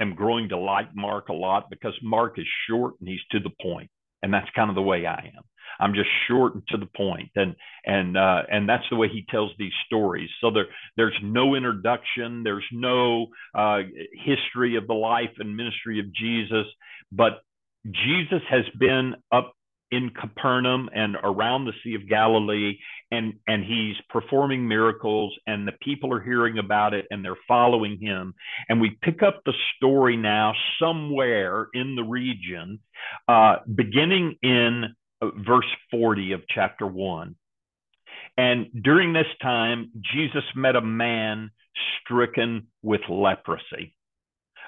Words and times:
am 0.00 0.14
growing 0.14 0.48
to 0.48 0.56
like 0.56 0.96
Mark 0.96 1.28
a 1.28 1.34
lot 1.34 1.68
because 1.68 1.92
Mark 2.02 2.38
is 2.38 2.46
short 2.66 2.94
and 3.00 3.08
he's 3.10 3.20
to 3.32 3.40
the 3.40 3.50
point 3.60 3.90
and 4.26 4.34
that's 4.34 4.50
kind 4.56 4.68
of 4.68 4.74
the 4.74 4.82
way 4.82 5.06
I 5.06 5.32
am. 5.36 5.44
I'm 5.78 5.94
just 5.94 6.08
short 6.28 6.54
and 6.54 6.62
to 6.70 6.78
the 6.78 6.88
point, 6.96 7.30
and 7.36 7.54
and 7.84 8.16
uh, 8.16 8.42
and 8.50 8.68
that's 8.68 8.84
the 8.90 8.96
way 8.96 9.08
he 9.08 9.24
tells 9.30 9.52
these 9.56 9.72
stories. 9.86 10.28
So 10.40 10.50
there 10.50 10.66
there's 10.96 11.16
no 11.22 11.54
introduction, 11.54 12.42
there's 12.42 12.64
no 12.72 13.28
uh, 13.54 13.78
history 14.24 14.76
of 14.76 14.88
the 14.88 14.94
life 14.94 15.30
and 15.38 15.56
ministry 15.56 16.00
of 16.00 16.12
Jesus, 16.12 16.66
but 17.12 17.42
Jesus 17.86 18.42
has 18.50 18.64
been 18.80 19.14
up 19.32 19.54
in 19.90 20.10
Capernaum 20.10 20.88
and 20.94 21.16
around 21.22 21.64
the 21.64 21.72
Sea 21.82 21.94
of 21.94 22.08
Galilee, 22.08 22.78
and 23.10 23.34
and 23.46 23.64
he's 23.64 23.96
performing 24.10 24.66
miracles, 24.66 25.36
and 25.46 25.66
the 25.66 25.72
people 25.82 26.12
are 26.12 26.20
hearing 26.20 26.58
about 26.58 26.94
it, 26.94 27.06
and 27.10 27.24
they're 27.24 27.36
following 27.46 27.98
him. 27.98 28.34
And 28.68 28.80
we 28.80 28.98
pick 29.02 29.22
up 29.22 29.42
the 29.44 29.54
story 29.76 30.16
now 30.16 30.54
somewhere 30.80 31.68
in 31.72 31.94
the 31.96 32.04
region, 32.04 32.80
uh, 33.28 33.56
beginning 33.74 34.36
in 34.42 34.94
uh, 35.22 35.30
verse 35.46 35.70
40 35.90 36.32
of 36.32 36.42
chapter 36.48 36.86
one. 36.86 37.36
And 38.36 38.66
during 38.82 39.12
this 39.12 39.26
time, 39.40 39.90
Jesus 40.14 40.44
met 40.54 40.76
a 40.76 40.82
man 40.82 41.50
stricken 42.00 42.68
with 42.82 43.00
leprosy, 43.08 43.94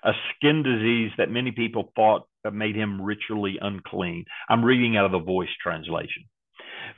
a 0.05 0.13
skin 0.35 0.63
disease 0.63 1.11
that 1.19 1.31
many 1.31 1.53
people 1.53 1.93
thought 1.95 2.27
made 2.53 2.77
him 2.77 3.01
ritually 3.03 3.59
unclean. 3.61 4.25
I'm 4.49 4.65
reading 4.65 4.97
out 4.97 5.05
of 5.05 5.13
the 5.13 5.19
voice 5.19 5.49
translation. 5.63 6.25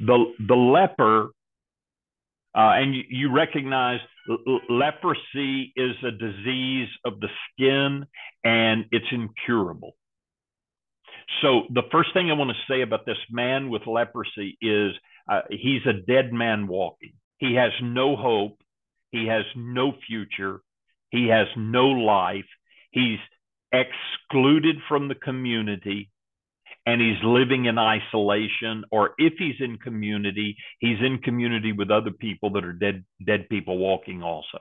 The, 0.00 0.32
the 0.46 0.54
leper, 0.54 1.30
uh, 2.54 2.72
and 2.76 2.94
you, 2.94 3.02
you 3.08 3.32
recognize 3.32 4.00
leprosy 4.68 5.72
is 5.76 5.94
a 6.04 6.10
disease 6.10 6.88
of 7.04 7.20
the 7.20 7.28
skin 7.52 8.06
and 8.44 8.84
it's 8.92 9.06
incurable. 9.10 9.94
So, 11.42 11.62
the 11.72 11.82
first 11.92 12.12
thing 12.12 12.30
I 12.30 12.34
want 12.34 12.50
to 12.50 12.72
say 12.72 12.82
about 12.82 13.06
this 13.06 13.18
man 13.30 13.70
with 13.70 13.86
leprosy 13.86 14.58
is 14.60 14.92
uh, 15.30 15.42
he's 15.48 15.82
a 15.86 15.92
dead 15.92 16.32
man 16.32 16.66
walking. 16.66 17.12
He 17.38 17.54
has 17.54 17.70
no 17.82 18.16
hope. 18.16 18.58
He 19.12 19.26
has 19.26 19.44
no 19.56 19.92
future. 20.06 20.60
He 21.10 21.28
has 21.28 21.46
no 21.56 21.88
life. 21.88 22.46
He's 22.90 23.18
excluded 23.72 24.76
from 24.88 25.08
the 25.08 25.14
community 25.14 26.10
and 26.86 27.00
he's 27.00 27.22
living 27.22 27.66
in 27.66 27.78
isolation 27.78 28.84
or 28.90 29.10
if 29.18 29.34
he's 29.38 29.60
in 29.60 29.76
community 29.78 30.56
he's 30.78 30.98
in 31.00 31.18
community 31.18 31.72
with 31.72 31.90
other 31.90 32.10
people 32.10 32.50
that 32.50 32.64
are 32.64 32.72
dead 32.72 33.04
dead 33.24 33.48
people 33.48 33.78
walking 33.78 34.22
also. 34.22 34.58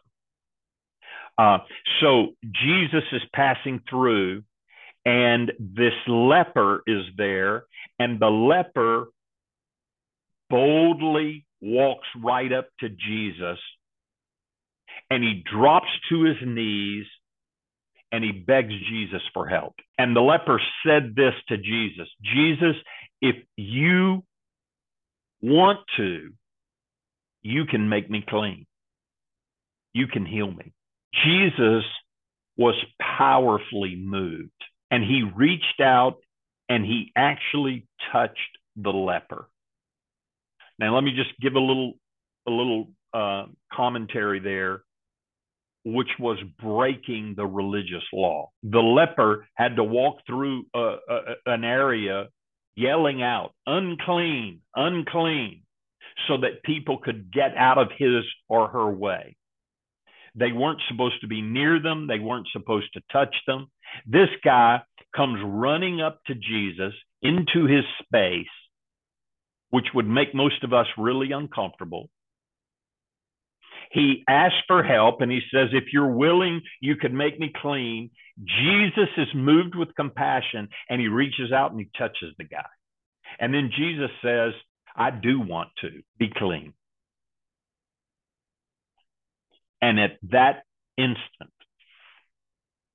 Uh, 1.38 1.60
so 2.02 2.36
jesus 2.44 3.04
is 3.12 3.22
passing 3.34 3.82
through 3.90 4.44
and 5.06 5.52
this 5.60 5.94
leper 6.08 6.84
is 6.86 7.04
there 7.18 7.64
and 7.98 8.20
the 8.20 8.30
leper 8.30 9.08
boldly 10.50 11.46
walks 11.62 12.08
right 12.22 12.52
up 12.52 12.68
to 12.80 12.90
jesus 12.90 13.60
and 15.10 15.24
he 15.24 15.44
drops 15.52 15.90
to 16.10 16.24
his 16.24 16.38
knees 16.46 17.06
and 18.12 18.24
he 18.24 18.32
begs 18.32 18.74
Jesus 18.90 19.22
for 19.34 19.48
help. 19.48 19.76
And 19.98 20.16
the 20.16 20.22
leper 20.22 20.62
said 20.86 21.16
this 21.16 21.34
to 21.50 21.58
Jesus 21.58 22.08
Jesus, 22.24 22.76
if 23.22 23.36
you 23.56 24.24
want 25.42 25.80
to, 25.98 26.32
you 27.42 27.66
can 27.66 27.90
make 27.90 28.10
me 28.10 28.24
clean. 28.28 28.66
You 29.94 30.08
can 30.08 30.26
heal 30.26 30.52
me. 30.52 30.74
Jesus 31.24 31.84
was 32.58 32.76
powerfully 33.18 33.96
moved 33.96 34.52
and 34.92 35.04
he 35.04 35.24
reached 35.36 35.82
out 35.82 36.18
and 36.68 36.86
he 36.86 37.12
actually 37.16 37.88
touched 38.12 38.58
the 38.76 38.92
leper. 38.92 39.50
Now, 40.78 40.96
let 40.96 41.04
me 41.04 41.12
just 41.16 41.38
give 41.42 41.56
a 41.56 41.60
little, 41.60 41.94
a 42.48 42.52
little 42.52 42.90
uh, 43.14 43.46
commentary 43.74 44.40
there 44.40 44.84
which 45.94 46.10
was 46.20 46.38
breaking 46.62 47.34
the 47.36 47.46
religious 47.46 48.04
law. 48.14 48.50
The 48.64 48.80
leper 48.80 49.48
had 49.56 49.76
to 49.76 49.84
walk 49.84 50.18
through 50.26 50.66
a, 50.74 50.98
a, 51.10 51.20
an 51.46 51.64
area 51.64 52.28
yelling 52.76 53.22
out, 53.22 53.52
unclean, 53.66 54.62
unclean, 54.76 55.64
so 56.28 56.38
that 56.38 56.64
people 56.64 56.98
could 56.98 57.32
get 57.32 57.56
out 57.58 57.78
of 57.78 57.88
his 57.98 58.24
or 58.48 58.70
her 58.70 58.90
way. 58.90 59.36
They 60.36 60.52
weren't 60.52 60.82
supposed 60.88 61.22
to 61.22 61.28
be 61.28 61.42
near 61.42 61.82
them, 61.82 62.08
they 62.08 62.20
weren't 62.20 62.48
supposed 62.54 62.94
to 62.94 63.02
touch 63.12 63.36
them. 63.48 63.68
This 64.06 64.30
guy 64.44 64.82
comes 65.16 65.40
running 65.44 66.02
up 66.02 66.20
to 66.28 66.36
Jesus 66.36 66.94
into 67.22 67.66
his 67.66 67.84
space, 68.04 68.46
which 69.72 69.88
would 69.94 70.08
make 70.08 70.34
most 70.36 70.64
of 70.64 70.74
us 70.74 70.88
really 70.98 71.32
uncomfortable 71.32 72.10
he 73.90 74.24
asks 74.28 74.58
for 74.68 74.84
help 74.84 75.22
and 75.22 75.32
he 75.32 75.42
says, 75.52 75.70
If 75.72 75.86
you're 75.92 76.12
willing, 76.12 76.62
you 76.80 76.96
could 76.96 77.14
make 77.14 77.40
me 77.40 77.52
clean. 77.62 78.12
Jesus 78.40 79.10
is 79.18 79.28
moved 79.34 79.76
with 79.76 79.96
compassion 79.96 80.70
and 80.90 81.02
he 81.02 81.08
reaches 81.08 81.52
out 81.52 81.72
and 81.72 81.80
he 81.80 81.90
touches 81.98 82.34
the 82.38 82.44
guy. 82.44 82.66
And 83.40 83.54
then 83.54 83.72
Jesus 83.76 84.12
says, 84.24 84.54
I 84.96 85.12
do 85.12 85.40
want 85.40 85.70
to 85.82 85.90
be 86.18 86.30
clean. 86.36 86.74
And 89.82 90.00
at 90.00 90.18
that 90.32 90.64
instant, 90.98 91.54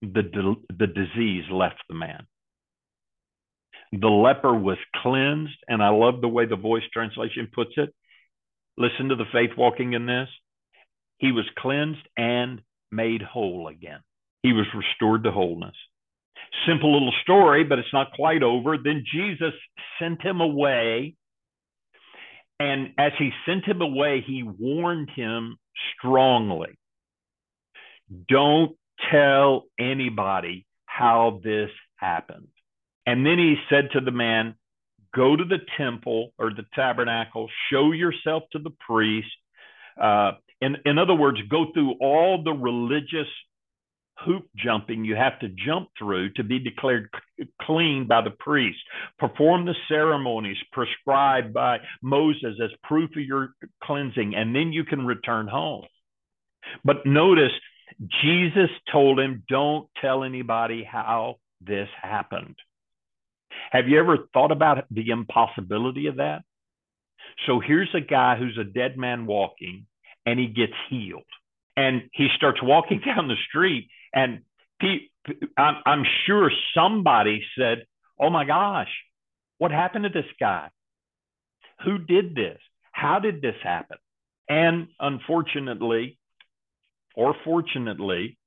the, 0.03 0.55
the 0.77 0.87
disease 0.87 1.45
left 1.51 1.83
the 1.89 1.95
man. 1.95 2.27
The 3.93 4.09
leper 4.09 4.53
was 4.53 4.77
cleansed, 5.03 5.57
and 5.69 5.83
I 5.83 5.91
love 5.91 6.21
the 6.21 6.29
way 6.29 6.47
the 6.47 6.57
voice 6.57 6.83
translation 6.93 7.49
puts 7.53 7.71
it. 7.77 7.95
Listen 8.77 9.09
to 9.09 9.15
the 9.15 9.25
faith 9.33 9.51
walking 9.57 9.93
in 9.93 10.05
this. 10.05 10.29
He 11.25 11.33
was 11.33 11.47
cleansed 11.57 12.07
and 12.19 12.61
made 12.93 13.23
whole 13.23 13.69
again. 13.69 14.01
He 14.43 14.53
was 14.53 14.67
restored 14.75 15.25
to 15.25 15.31
wholeness. 15.31 15.75
Simple 16.69 16.93
little 16.93 17.15
story, 17.23 17.65
but 17.65 17.79
it's 17.79 17.93
not 17.95 18.13
quite 18.13 18.43
over. 18.43 18.77
Then 18.77 19.05
Jesus 19.11 19.55
sent 19.99 20.21
him 20.21 20.43
away. 20.43 21.15
And 22.61 22.91
as 22.99 23.13
he 23.19 23.31
sent 23.47 23.65
him 23.65 23.81
away, 23.81 24.23
he 24.27 24.43
warned 24.43 25.09
him 25.17 25.57
strongly 25.97 26.79
don't 28.29 28.77
tell 29.11 29.65
anybody 29.81 30.67
how 30.85 31.41
this 31.43 31.71
happened. 31.97 32.49
And 33.07 33.25
then 33.25 33.39
he 33.39 33.57
said 33.71 33.89
to 33.95 34.01
the 34.01 34.11
man, 34.11 34.57
Go 35.15 35.35
to 35.37 35.45
the 35.45 35.61
temple 35.79 36.33
or 36.39 36.51
the 36.51 36.67
tabernacle, 36.75 37.49
show 37.73 37.93
yourself 37.93 38.43
to 38.53 38.59
the 38.59 38.73
priest, 38.87 39.29
uh, 39.99 40.33
in, 40.65 40.77
in 40.85 40.99
other 40.99 41.15
words, 41.15 41.39
go 41.51 41.67
through 41.73 41.95
all 42.01 42.43
the 42.43 42.53
religious 42.53 43.29
hoop 44.21 44.47
jumping 44.57 45.05
you 45.05 45.17
have 45.17 45.39
to 45.41 45.49
jump 45.49 45.89
through 45.99 46.33
to 46.35 46.45
be 46.45 46.59
declared 46.59 47.09
clean 47.63 48.07
by 48.07 48.23
the 48.23 48.31
priest. 48.31 48.79
Perform 49.19 49.67
the 49.67 49.75
ceremonies 49.89 50.57
prescribed 50.73 51.53
by 51.53 51.79
Moses 52.03 52.59
as 52.63 52.71
proof 52.85 53.11
of 53.11 53.23
your 53.23 53.51
cleansing, 53.83 54.35
and 54.35 54.55
then 54.55 54.73
you 54.73 54.85
can 54.85 55.05
return 55.05 55.49
home. 55.49 55.85
But 56.85 57.05
notice, 57.05 57.53
Jesus 58.23 58.71
told 58.91 59.21
him, 59.21 59.43
Don't 59.49 59.89
tell 60.01 60.25
anybody 60.25 60.85
how 60.85 61.37
this 61.61 61.89
happened. 62.01 62.57
Have 63.71 63.89
you 63.89 63.99
ever 63.99 64.29
thought 64.33 64.53
about 64.53 64.85
the 64.91 65.11
impossibility 65.11 66.07
of 66.07 66.17
that? 66.17 66.43
So 67.47 67.61
here's 67.61 67.93
a 67.95 68.01
guy 68.01 68.37
who's 68.37 68.59
a 68.59 68.65
dead 68.65 68.97
man 68.97 69.27
walking 69.27 69.87
and 70.27 70.39
he 70.39 70.47
gets 70.47 70.73
healed. 70.89 71.23
And 71.77 72.03
he 72.13 72.29
starts 72.37 72.63
walking 72.63 73.01
down 73.05 73.29
the 73.29 73.37
street 73.49 73.89
and 74.13 74.43
he, 74.81 75.11
I'm, 75.57 75.77
I'm 75.87 76.05
sure 76.27 76.51
somebody 76.75 77.43
said, 77.59 77.87
Oh 78.21 78.31
my 78.31 78.45
gosh, 78.45 78.91
what 79.59 79.73
happened 79.73 80.05
to 80.05 80.11
this 80.11 80.31
guy? 80.39 80.69
Who 81.85 81.99
did 81.99 82.35
this? 82.35 82.59
How 82.93 83.19
did 83.19 83.43
this 83.43 83.57
happen? 83.63 83.97
And 84.49 84.89
unfortunately, 85.01 86.19
or 87.17 87.35
fortunately, 87.45 88.39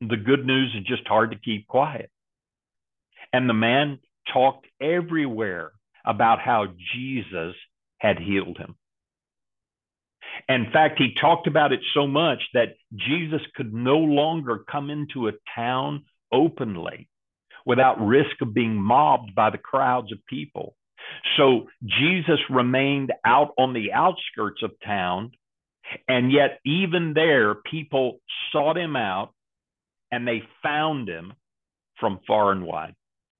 the 0.00 0.16
good 0.16 0.44
news 0.44 0.74
is 0.76 0.84
just 0.84 1.06
hard 1.06 1.30
to 1.30 1.38
keep 1.38 1.66
quiet. 1.66 2.10
And 3.32 3.48
the 3.48 3.54
man 3.54 4.00
talked 4.32 4.66
everywhere 4.80 5.72
about 6.04 6.40
how 6.40 6.66
Jesus 6.94 7.54
had 7.98 8.18
healed 8.18 8.58
him. 8.58 8.74
In 10.52 10.70
fact, 10.72 10.98
he 10.98 11.14
talked 11.18 11.46
about 11.46 11.72
it 11.72 11.80
so 11.94 12.06
much 12.06 12.40
that 12.54 12.74
Jesus 12.94 13.40
could 13.54 13.72
no 13.72 13.98
longer 13.98 14.64
come 14.70 14.90
into 14.90 15.28
a 15.28 15.32
town 15.54 16.04
openly 16.32 17.08
without 17.64 18.04
risk 18.04 18.40
of 18.40 18.52
being 18.52 18.74
mobbed 18.74 19.34
by 19.34 19.50
the 19.50 19.58
crowds 19.58 20.12
of 20.12 20.18
people. 20.26 20.74
So 21.36 21.68
Jesus 21.84 22.38
remained 22.50 23.12
out 23.24 23.52
on 23.58 23.72
the 23.72 23.92
outskirts 23.92 24.62
of 24.62 24.72
town. 24.84 25.32
And 26.08 26.32
yet, 26.32 26.58
even 26.64 27.12
there, 27.14 27.54
people 27.54 28.20
sought 28.50 28.76
him 28.76 28.96
out 28.96 29.32
and 30.10 30.26
they 30.26 30.42
found 30.62 31.08
him 31.08 31.32
from 31.98 32.20
far 32.26 32.52
and 32.52 32.64
wide. 32.64 32.94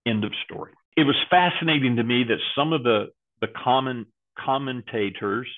End 0.06 0.24
of 0.24 0.32
story. 0.44 0.72
It 0.96 1.04
was 1.04 1.16
fascinating 1.30 1.96
to 1.96 2.02
me 2.02 2.24
that 2.24 2.38
some 2.56 2.72
of 2.72 2.82
the, 2.82 3.06
the 3.40 3.48
common 3.48 4.06
commentators 4.38 5.48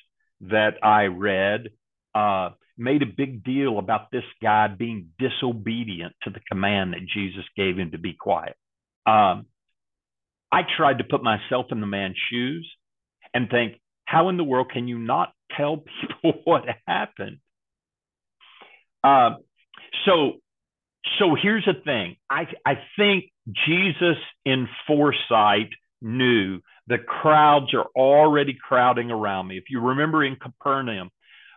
that 0.43 0.83
I 0.83 1.05
read 1.05 1.71
uh, 2.15 2.51
made 2.77 3.03
a 3.03 3.07
big 3.07 3.45
deal 3.45 3.79
about 3.79 4.11
this 4.11 4.25
guy 4.43 4.69
being 4.69 5.09
disobedient 5.19 6.15
to 6.23 6.31
the 6.31 6.41
command 6.51 6.93
that 6.93 7.07
Jesus 7.13 7.45
gave 7.57 7.79
him 7.79 7.93
to 7.93 7.99
be 7.99 8.15
quiet. 8.15 8.57
Um, 9.07 9.47
I 10.51 10.63
tried 10.77 10.99
to 10.99 11.05
put 11.05 11.23
myself 11.23 11.67
in 11.71 11.81
the 11.81 11.87
man's 11.87 12.17
shoes 12.31 12.69
and 13.33 13.49
think, 13.51 13.81
how 14.05 14.29
in 14.29 14.37
the 14.37 14.45
world 14.45 14.71
can 14.73 14.87
you 14.87 14.99
not 14.99 15.33
tell 15.57 15.79
people 15.79 16.41
what 16.45 16.65
happened? 16.87 17.39
Uh, 19.03 19.37
so, 20.07 20.35
so 21.19 21.37
here's 21.41 21.65
the 21.65 21.75
thing. 21.85 22.17
I 22.31 22.47
I 22.65 22.75
think 22.97 23.31
Jesus 23.67 24.17
in 24.45 24.69
foresight 24.87 25.71
knew 26.01 26.61
the 26.87 26.99
crowds 26.99 27.73
are 27.75 27.87
already 27.97 28.57
crowding 28.61 29.11
around 29.11 29.49
me. 29.49 29.57
If 29.57 29.65
you 29.71 29.81
remember 29.81 30.25
in 30.25 30.37
Capernaum, 30.37 31.11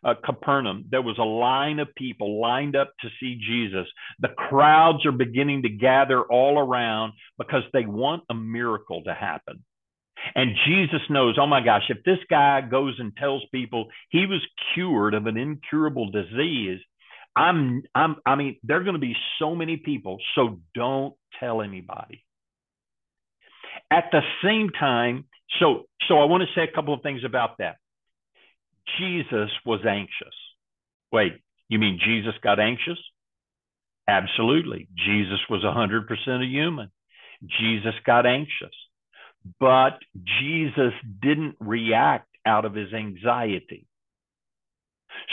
uh, 0.04 0.14
Capernaum, 0.24 0.86
there 0.90 1.02
was 1.02 1.18
a 1.18 1.24
line 1.24 1.80
of 1.80 1.94
people 1.96 2.40
lined 2.40 2.76
up 2.76 2.94
to 3.02 3.10
see 3.20 3.40
Jesus. 3.46 3.88
The 4.20 4.30
crowds 4.30 5.06
are 5.06 5.12
beginning 5.12 5.64
to 5.64 5.70
gather 5.70 6.22
all 6.22 6.60
around 6.60 7.14
because 7.38 7.64
they 7.74 7.86
want 7.86 8.24
a 8.30 8.34
miracle 8.34 9.04
to 9.04 9.14
happen. 9.14 9.64
And 10.36 10.56
Jesus 10.66 11.02
knows, 11.10 11.38
oh 11.40 11.48
my 11.48 11.64
gosh, 11.64 11.84
if 11.90 12.04
this 12.04 12.20
guy 12.30 12.62
goes 12.62 12.96
and 13.00 13.16
tells 13.16 13.44
people 13.54 13.88
he 14.10 14.26
was 14.26 14.46
cured 14.74 15.14
of 15.14 15.26
an 15.26 15.38
incurable 15.38 16.10
disease, 16.10 16.80
I'm, 17.36 17.84
I'm, 17.94 18.16
I 18.26 18.36
mean, 18.36 18.58
there 18.64 18.78
are 18.78 18.84
going 18.84 18.96
to 18.96 19.00
be 19.00 19.16
so 19.40 19.56
many 19.56 19.78
people, 19.78 20.18
so 20.36 20.60
don't 20.74 21.14
tell 21.40 21.62
anybody. 21.62 22.24
At 23.92 24.06
the 24.12 24.22
same 24.44 24.70
time, 24.70 25.26
so, 25.60 25.86
so 26.08 26.20
I 26.20 26.26
want 26.26 26.44
to 26.44 26.50
say 26.60 26.68
a 26.70 26.76
couple 26.76 26.94
of 26.94 27.02
things 27.02 27.22
about 27.26 27.58
that. 27.60 27.78
Jesus 29.00 29.50
was 29.66 29.82
anxious. 29.88 30.36
Wait, 31.12 31.34
you 31.70 31.80
mean 31.80 32.00
Jesus 32.04 32.34
got 32.44 32.60
anxious? 32.60 33.00
Absolutely. 34.08 34.88
Jesus 34.96 35.40
was 35.50 35.64
100% 35.64 36.42
a 36.42 36.46
human. 36.46 36.92
Jesus 37.60 37.94
got 38.06 38.26
anxious. 38.26 38.76
But 39.60 40.00
Jesus 40.42 40.94
didn't 41.22 41.56
react 41.60 42.28
out 42.46 42.66
of 42.66 42.74
his 42.74 42.94
anxiety. 42.94 43.86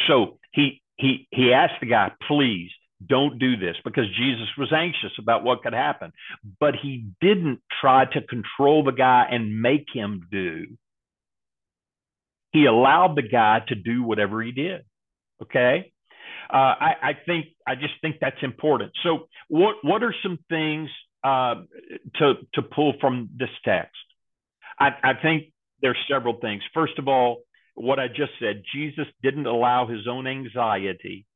So 0.07 0.39
he 0.53 0.83
he 0.97 1.27
he 1.31 1.53
asked 1.53 1.81
the 1.81 1.87
guy, 1.87 2.13
please 2.29 2.71
don't 3.07 3.39
do 3.39 3.57
this 3.57 3.77
because 3.85 4.05
Jesus 4.17 4.49
was 4.57 4.73
anxious 4.73 5.13
about 5.19 5.45
what 5.45 5.63
could 5.63 5.73
happen. 5.73 6.13
But 6.61 6.75
he 6.81 7.07
didn't 7.21 7.61
try 7.81 8.05
to 8.05 8.21
control 8.21 8.85
the 8.85 8.93
guy 8.93 9.27
and 9.31 9.61
make 9.61 9.87
him 9.93 10.29
do 10.31 10.67
he 12.55 12.67
allowed 12.67 13.17
the 13.17 13.23
guy 13.23 13.59
to 13.69 13.75
do 13.75 14.05
whatever 14.05 14.41
he 14.41 14.53
did. 14.53 14.83
Okay. 15.43 15.93
Uh, 16.49 16.57
I, 16.57 16.95
I, 17.03 17.13
think 17.27 17.47
I 17.67 17.75
just 17.75 17.95
think 18.01 18.17
that's 18.21 18.43
important. 18.43 18.93
So, 19.03 19.27
what 19.49 19.77
what 19.83 20.03
are 20.03 20.15
some 20.23 20.39
things 20.49 20.89
uh, 21.25 21.57
to 22.17 22.35
to 22.55 22.63
pull 22.63 22.95
from 23.01 23.31
this 23.37 23.49
text? 23.65 23.97
I, 24.79 24.91
I 25.03 25.13
think 25.21 25.53
there's 25.83 25.99
several 26.09 26.35
things. 26.41 26.63
First 26.73 26.99
of 26.99 27.09
all, 27.09 27.43
what 27.75 27.99
I 27.99 28.07
just 28.07 28.33
said, 28.39 28.63
Jesus 28.73 29.07
didn't 29.23 29.47
allow 29.47 29.87
his 29.89 30.07
own 30.09 30.29
anxiety 30.29 31.27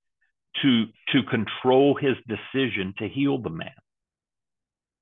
to 0.62 0.87
to 1.12 1.22
control 1.28 1.96
his 2.00 2.16
decision 2.26 2.94
to 2.99 3.08
heal 3.08 3.38
the 3.38 3.50
man. 3.50 3.70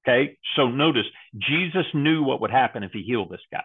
Okay, 0.07 0.39
so 0.55 0.69
notice 0.69 1.07
Jesus 1.37 1.87
knew 1.93 2.23
what 2.23 2.41
would 2.41 2.51
happen 2.51 2.83
if 2.83 2.93
he 2.93 3.03
healed 3.03 3.31
this 3.31 3.41
guy. 3.53 3.65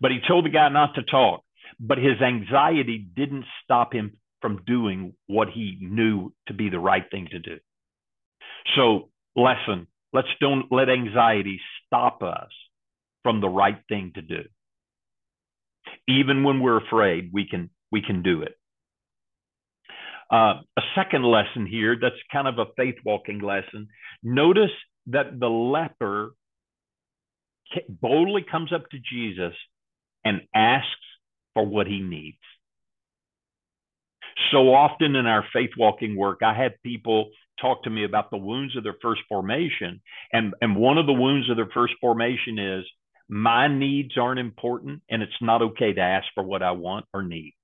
But 0.00 0.10
he 0.10 0.20
told 0.26 0.44
the 0.44 0.50
guy 0.50 0.68
not 0.68 0.94
to 0.94 1.02
talk. 1.02 1.42
But 1.78 1.98
his 1.98 2.20
anxiety 2.20 2.98
didn't 2.98 3.44
stop 3.64 3.94
him 3.94 4.18
from 4.42 4.62
doing 4.66 5.14
what 5.26 5.48
he 5.48 5.78
knew 5.80 6.32
to 6.48 6.54
be 6.54 6.68
the 6.68 6.78
right 6.78 7.04
thing 7.10 7.28
to 7.30 7.38
do. 7.38 7.58
So, 8.74 9.10
lesson 9.36 9.86
let's 10.12 10.28
don't 10.40 10.70
let 10.70 10.88
anxiety 10.88 11.60
stop 11.86 12.22
us 12.22 12.50
from 13.22 13.40
the 13.40 13.48
right 13.48 13.78
thing 13.88 14.12
to 14.14 14.22
do. 14.22 14.42
Even 16.08 16.42
when 16.44 16.60
we're 16.60 16.84
afraid, 16.84 17.30
we 17.32 17.46
can 17.48 17.70
we 17.92 18.02
can 18.02 18.22
do 18.22 18.42
it. 18.42 18.56
Uh, 20.30 20.60
a 20.76 20.82
second 20.94 21.24
lesson 21.24 21.66
here 21.66 21.96
that's 22.00 22.14
kind 22.32 22.46
of 22.46 22.58
a 22.58 22.70
faith 22.76 22.94
walking 23.04 23.40
lesson. 23.40 23.88
Notice 24.22 24.70
that 25.08 25.38
the 25.40 25.48
leper 25.48 26.34
boldly 27.88 28.44
comes 28.48 28.72
up 28.72 28.88
to 28.90 28.98
Jesus 28.98 29.54
and 30.24 30.42
asks 30.54 30.86
for 31.54 31.66
what 31.66 31.86
he 31.86 32.00
needs. 32.00 32.38
So 34.52 34.72
often 34.74 35.16
in 35.16 35.26
our 35.26 35.44
faith 35.52 35.70
walking 35.76 36.16
work, 36.16 36.40
I 36.44 36.54
have 36.54 36.72
people 36.82 37.30
talk 37.60 37.82
to 37.84 37.90
me 37.90 38.04
about 38.04 38.30
the 38.30 38.36
wounds 38.36 38.76
of 38.76 38.84
their 38.84 38.96
first 39.02 39.22
formation. 39.28 40.00
And, 40.32 40.54
and 40.60 40.76
one 40.76 40.98
of 40.98 41.06
the 41.06 41.12
wounds 41.12 41.50
of 41.50 41.56
their 41.56 41.68
first 41.72 41.94
formation 42.00 42.58
is 42.58 42.84
my 43.28 43.68
needs 43.68 44.16
aren't 44.16 44.40
important 44.40 45.02
and 45.08 45.22
it's 45.22 45.32
not 45.40 45.62
okay 45.62 45.92
to 45.92 46.00
ask 46.00 46.26
for 46.34 46.42
what 46.42 46.62
I 46.62 46.72
want 46.72 47.06
or 47.12 47.22
need. 47.22 47.54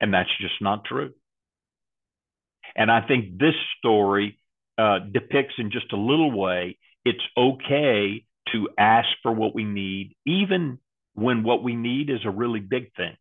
And 0.00 0.12
that's 0.12 0.30
just 0.40 0.60
not 0.60 0.84
true. 0.84 1.12
And 2.76 2.90
I 2.90 3.06
think 3.06 3.38
this 3.38 3.54
story 3.78 4.38
uh, 4.78 5.00
depicts 5.00 5.54
in 5.58 5.70
just 5.70 5.92
a 5.92 5.96
little 5.96 6.32
way 6.32 6.78
it's 7.04 7.22
okay 7.36 8.24
to 8.52 8.68
ask 8.78 9.08
for 9.22 9.32
what 9.32 9.54
we 9.54 9.64
need, 9.64 10.14
even 10.26 10.78
when 11.14 11.42
what 11.42 11.62
we 11.62 11.74
need 11.74 12.10
is 12.10 12.20
a 12.24 12.30
really 12.30 12.60
big 12.60 12.94
thing. 12.94 13.16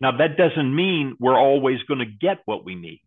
Now, 0.00 0.16
that 0.18 0.36
doesn't 0.36 0.74
mean 0.74 1.16
we're 1.18 1.38
always 1.38 1.82
going 1.88 2.00
to 2.00 2.06
get 2.06 2.38
what 2.44 2.64
we 2.64 2.74
need. 2.74 3.02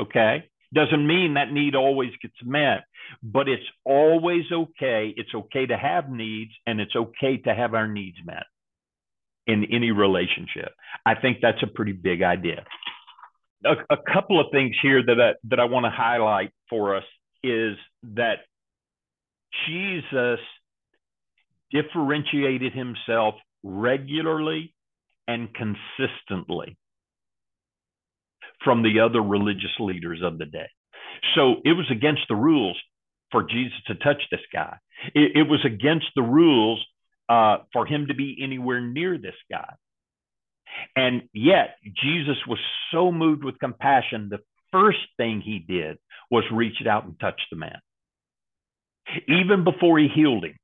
Okay. 0.00 0.48
Doesn't 0.74 1.06
mean 1.06 1.34
that 1.34 1.52
need 1.52 1.74
always 1.74 2.10
gets 2.20 2.34
met, 2.44 2.84
but 3.22 3.48
it's 3.48 3.64
always 3.84 4.44
okay. 4.52 5.14
It's 5.16 5.34
okay 5.34 5.66
to 5.66 5.76
have 5.76 6.10
needs 6.10 6.52
and 6.66 6.80
it's 6.80 6.94
okay 6.94 7.38
to 7.38 7.54
have 7.54 7.74
our 7.74 7.88
needs 7.88 8.18
met 8.24 8.44
in 9.48 9.64
any 9.72 9.90
relationship. 9.90 10.72
I 11.04 11.14
think 11.14 11.38
that's 11.42 11.62
a 11.62 11.66
pretty 11.66 11.92
big 11.92 12.22
idea. 12.22 12.64
A, 13.64 13.94
a 13.94 13.96
couple 14.12 14.38
of 14.38 14.46
things 14.52 14.76
here 14.80 15.02
that 15.04 15.20
I, 15.20 15.32
that 15.44 15.58
I 15.58 15.64
want 15.64 15.84
to 15.84 15.90
highlight 15.90 16.50
for 16.70 16.94
us 16.94 17.04
is 17.42 17.76
that 18.14 18.40
Jesus 19.66 20.38
differentiated 21.72 22.72
himself 22.72 23.34
regularly 23.62 24.74
and 25.26 25.48
consistently 25.52 26.76
from 28.62 28.82
the 28.82 29.00
other 29.00 29.20
religious 29.20 29.74
leaders 29.80 30.20
of 30.22 30.38
the 30.38 30.46
day. 30.46 30.68
So 31.34 31.56
it 31.64 31.72
was 31.72 31.86
against 31.90 32.22
the 32.28 32.36
rules 32.36 32.78
for 33.32 33.42
Jesus 33.42 33.78
to 33.86 33.94
touch 33.94 34.22
this 34.30 34.40
guy. 34.52 34.76
It, 35.14 35.36
it 35.36 35.48
was 35.48 35.60
against 35.64 36.06
the 36.14 36.22
rules 36.22 36.84
uh, 37.28 37.58
for 37.72 37.86
him 37.86 38.06
to 38.08 38.14
be 38.14 38.38
anywhere 38.42 38.80
near 38.80 39.18
this 39.18 39.34
guy. 39.50 39.74
And 40.94 41.22
yet, 41.32 41.76
Jesus 42.02 42.36
was 42.46 42.58
so 42.92 43.10
moved 43.10 43.44
with 43.44 43.58
compassion, 43.58 44.28
the 44.30 44.40
first 44.70 44.98
thing 45.16 45.40
he 45.40 45.58
did 45.58 45.98
was 46.30 46.44
reach 46.52 46.76
out 46.88 47.04
and 47.04 47.18
touch 47.18 47.40
the 47.50 47.56
man. 47.56 47.78
even 49.28 49.64
before 49.64 49.98
he 49.98 50.08
healed 50.08 50.44
him. 50.44 50.56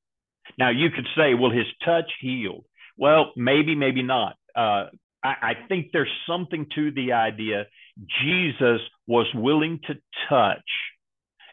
Now, 0.58 0.70
you 0.70 0.90
could 0.90 1.06
say, 1.16 1.34
well, 1.34 1.50
his 1.50 1.66
touch 1.84 2.10
healed. 2.20 2.64
Well, 2.96 3.32
maybe, 3.36 3.74
maybe 3.74 4.02
not. 4.02 4.36
Uh, 4.54 4.86
I, 5.22 5.34
I 5.42 5.52
think 5.68 5.88
there's 5.92 6.12
something 6.28 6.66
to 6.74 6.90
the 6.90 7.12
idea 7.12 7.66
Jesus 8.22 8.80
was 9.06 9.26
willing 9.34 9.80
to 9.86 9.94
touch 10.28 10.58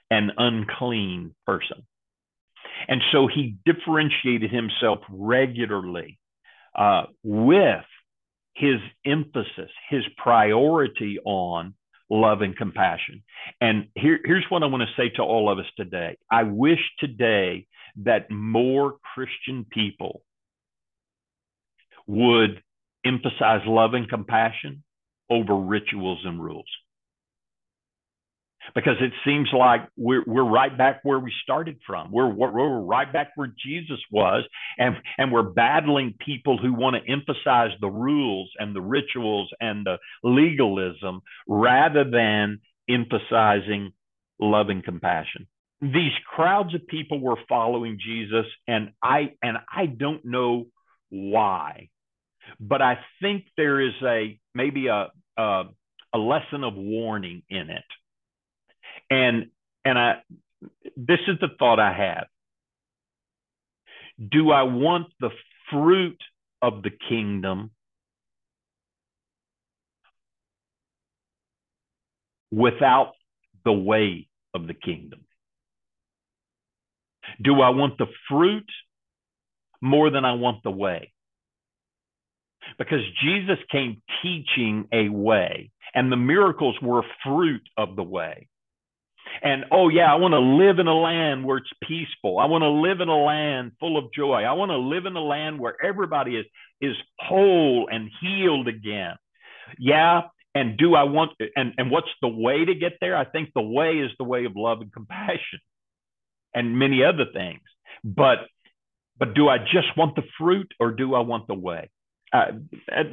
an 0.09 0.31
unclean 0.37 1.33
person. 1.45 1.85
And 2.87 3.01
so 3.11 3.27
he 3.27 3.55
differentiated 3.65 4.51
himself 4.51 4.99
regularly 5.09 6.19
uh, 6.75 7.03
with 7.23 7.85
his 8.53 8.79
emphasis, 9.05 9.69
his 9.89 10.03
priority 10.17 11.19
on 11.23 11.73
love 12.09 12.41
and 12.41 12.55
compassion. 12.55 13.23
And 13.61 13.87
here, 13.95 14.19
here's 14.23 14.45
what 14.49 14.63
I 14.63 14.67
want 14.67 14.83
to 14.83 15.01
say 15.01 15.09
to 15.15 15.21
all 15.21 15.49
of 15.49 15.59
us 15.59 15.65
today 15.77 16.17
I 16.29 16.43
wish 16.43 16.79
today 16.99 17.67
that 18.03 18.29
more 18.29 18.95
Christian 19.13 19.65
people 19.69 20.21
would 22.07 22.61
emphasize 23.05 23.61
love 23.65 23.93
and 23.93 24.09
compassion 24.09 24.83
over 25.29 25.55
rituals 25.55 26.19
and 26.25 26.43
rules 26.43 26.65
because 28.75 28.95
it 29.01 29.11
seems 29.25 29.49
like 29.57 29.81
we're, 29.97 30.23
we're 30.25 30.49
right 30.49 30.75
back 30.77 31.01
where 31.03 31.19
we 31.19 31.31
started 31.43 31.79
from. 31.85 32.11
We're, 32.11 32.29
we're 32.29 32.79
right 32.79 33.11
back 33.11 33.31
where 33.35 33.51
Jesus 33.63 33.99
was, 34.11 34.43
and, 34.77 34.95
and 35.17 35.31
we're 35.31 35.43
battling 35.43 36.15
people 36.25 36.57
who 36.57 36.73
want 36.73 36.95
to 36.95 37.11
emphasize 37.11 37.71
the 37.79 37.89
rules 37.89 38.49
and 38.57 38.75
the 38.75 38.81
rituals 38.81 39.49
and 39.59 39.85
the 39.85 39.97
legalism 40.23 41.21
rather 41.47 42.03
than 42.09 42.59
emphasizing 42.89 43.91
love 44.39 44.69
and 44.69 44.83
compassion. 44.83 45.47
These 45.81 46.13
crowds 46.35 46.75
of 46.75 46.85
people 46.87 47.19
were 47.19 47.37
following 47.49 47.97
Jesus, 47.99 48.45
and 48.67 48.91
I 49.01 49.33
and 49.41 49.57
I 49.67 49.87
don't 49.87 50.23
know 50.23 50.67
why, 51.09 51.89
but 52.59 52.83
I 52.83 52.99
think 53.19 53.45
there 53.57 53.81
is 53.81 53.93
a 54.03 54.39
maybe 54.53 54.87
a, 54.87 55.07
a, 55.37 55.63
a 56.13 56.17
lesson 56.19 56.63
of 56.63 56.75
warning 56.75 57.41
in 57.49 57.71
it 57.71 57.83
and 59.11 59.47
and 59.85 59.99
I 59.99 60.21
this 60.95 61.19
is 61.27 61.37
the 61.39 61.49
thought 61.59 61.79
I 61.79 61.93
have. 61.93 62.27
Do 64.31 64.51
I 64.51 64.63
want 64.63 65.07
the 65.19 65.29
fruit 65.69 66.19
of 66.61 66.83
the 66.83 66.91
kingdom 67.09 67.71
without 72.51 73.13
the 73.65 73.71
way 73.71 74.27
of 74.53 74.67
the 74.67 74.73
kingdom? 74.73 75.21
Do 77.41 77.61
I 77.61 77.69
want 77.69 77.97
the 77.97 78.07
fruit 78.29 78.69
more 79.81 80.09
than 80.09 80.25
I 80.25 80.33
want 80.33 80.63
the 80.63 80.71
way? 80.71 81.13
Because 82.77 83.01
Jesus 83.23 83.57
came 83.71 84.01
teaching 84.21 84.87
a 84.91 85.09
way, 85.09 85.71
and 85.95 86.11
the 86.11 86.17
miracles 86.17 86.75
were 86.81 87.01
fruit 87.23 87.63
of 87.77 87.95
the 87.95 88.03
way 88.03 88.47
and 89.41 89.65
oh 89.71 89.89
yeah 89.89 90.11
i 90.11 90.15
want 90.15 90.33
to 90.33 90.39
live 90.39 90.79
in 90.79 90.87
a 90.87 90.93
land 90.93 91.45
where 91.45 91.57
it's 91.57 91.69
peaceful. 91.83 92.39
I 92.39 92.45
want 92.45 92.63
to 92.63 92.69
live 92.69 93.01
in 93.01 93.09
a 93.09 93.23
land 93.23 93.73
full 93.79 93.97
of 93.97 94.11
joy. 94.13 94.43
I 94.43 94.53
want 94.53 94.71
to 94.71 94.77
live 94.77 95.05
in 95.05 95.15
a 95.15 95.21
land 95.21 95.59
where 95.59 95.75
everybody 95.83 96.37
is 96.37 96.45
is 96.79 96.95
whole 97.19 97.87
and 97.91 98.09
healed 98.21 98.67
again. 98.67 99.15
Yeah 99.77 100.21
and 100.53 100.77
do 100.77 100.95
i 100.95 101.03
want 101.03 101.31
and 101.55 101.73
and 101.77 101.89
what's 101.91 102.09
the 102.21 102.27
way 102.27 102.65
to 102.65 102.75
get 102.75 102.93
there? 102.99 103.15
I 103.15 103.25
think 103.25 103.51
the 103.53 103.61
way 103.61 103.99
is 103.99 104.11
the 104.17 104.23
way 104.23 104.45
of 104.45 104.53
love 104.55 104.81
and 104.81 104.91
compassion 104.91 105.59
and 106.53 106.77
many 106.77 107.03
other 107.03 107.25
things. 107.33 107.61
But 108.03 108.39
but 109.17 109.33
do 109.33 109.47
i 109.47 109.57
just 109.57 109.95
want 109.97 110.15
the 110.15 110.23
fruit 110.37 110.71
or 110.79 110.91
do 110.91 111.15
i 111.15 111.19
want 111.19 111.47
the 111.47 111.55
way? 111.55 111.89
Uh, 112.33 112.51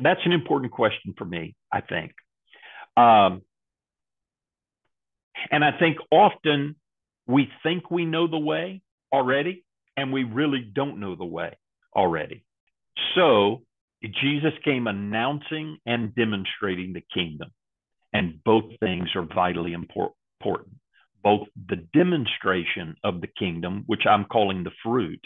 that's 0.01 0.21
an 0.25 0.33
important 0.33 0.73
question 0.73 1.15
for 1.17 1.25
me 1.25 1.55
i 1.73 1.81
think. 1.81 2.13
Um, 2.97 3.43
and 5.51 5.65
I 5.65 5.73
think 5.79 5.99
often 6.11 6.77
we 7.27 7.49
think 7.63 7.91
we 7.91 8.05
know 8.05 8.27
the 8.27 8.39
way 8.39 8.83
already, 9.13 9.65
and 9.97 10.13
we 10.13 10.25
really 10.25 10.61
don't 10.61 11.01
know 11.01 11.15
the 11.15 11.25
way 11.25 11.57
already. 11.95 12.45
So 13.15 13.63
Jesus 14.03 14.53
came 14.65 14.87
announcing 14.87 15.79
and 15.87 16.15
demonstrating 16.15 16.93
the 16.93 17.05
kingdom. 17.13 17.51
And 18.13 18.43
both 18.45 18.65
things 18.81 19.09
are 19.15 19.27
vitally 19.35 19.73
important. 19.73 20.77
Both 21.23 21.49
the 21.69 21.87
demonstration 21.93 22.97
of 23.05 23.21
the 23.21 23.27
kingdom, 23.27 23.85
which 23.87 24.07
I'm 24.09 24.25
calling 24.25 24.65
the 24.65 24.71
fruit, 24.83 25.21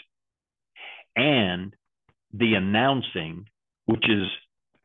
and 1.15 1.73
the 2.33 2.55
announcing, 2.55 3.45
which 3.85 4.03
is 4.09 4.27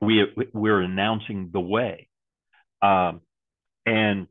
we, 0.01 0.25
we're 0.53 0.83
announcing 0.83 1.51
the 1.53 1.61
way. 1.61 2.09
Um, 2.83 3.23
and 3.87 4.29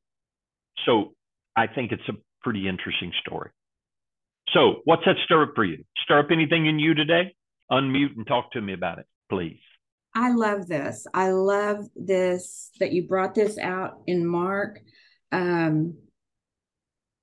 so 0.85 1.13
I 1.55 1.67
think 1.67 1.91
it's 1.91 2.07
a 2.09 2.13
pretty 2.43 2.67
interesting 2.67 3.11
story. 3.21 3.49
So, 4.53 4.81
what's 4.85 5.03
that 5.05 5.17
stir 5.25 5.43
up 5.43 5.51
for 5.55 5.65
you? 5.65 5.83
Stir 6.03 6.19
up 6.19 6.31
anything 6.31 6.67
in 6.67 6.79
you 6.79 6.93
today? 6.93 7.35
Unmute 7.71 8.15
and 8.15 8.25
talk 8.25 8.51
to 8.53 8.61
me 8.61 8.73
about 8.73 8.99
it, 8.99 9.05
please. 9.29 9.59
I 10.15 10.31
love 10.31 10.67
this. 10.67 11.05
I 11.13 11.31
love 11.31 11.85
this 11.95 12.71
that 12.79 12.93
you 12.93 13.07
brought 13.07 13.35
this 13.35 13.57
out 13.57 14.01
in 14.07 14.25
Mark. 14.25 14.79
Um, 15.31 15.95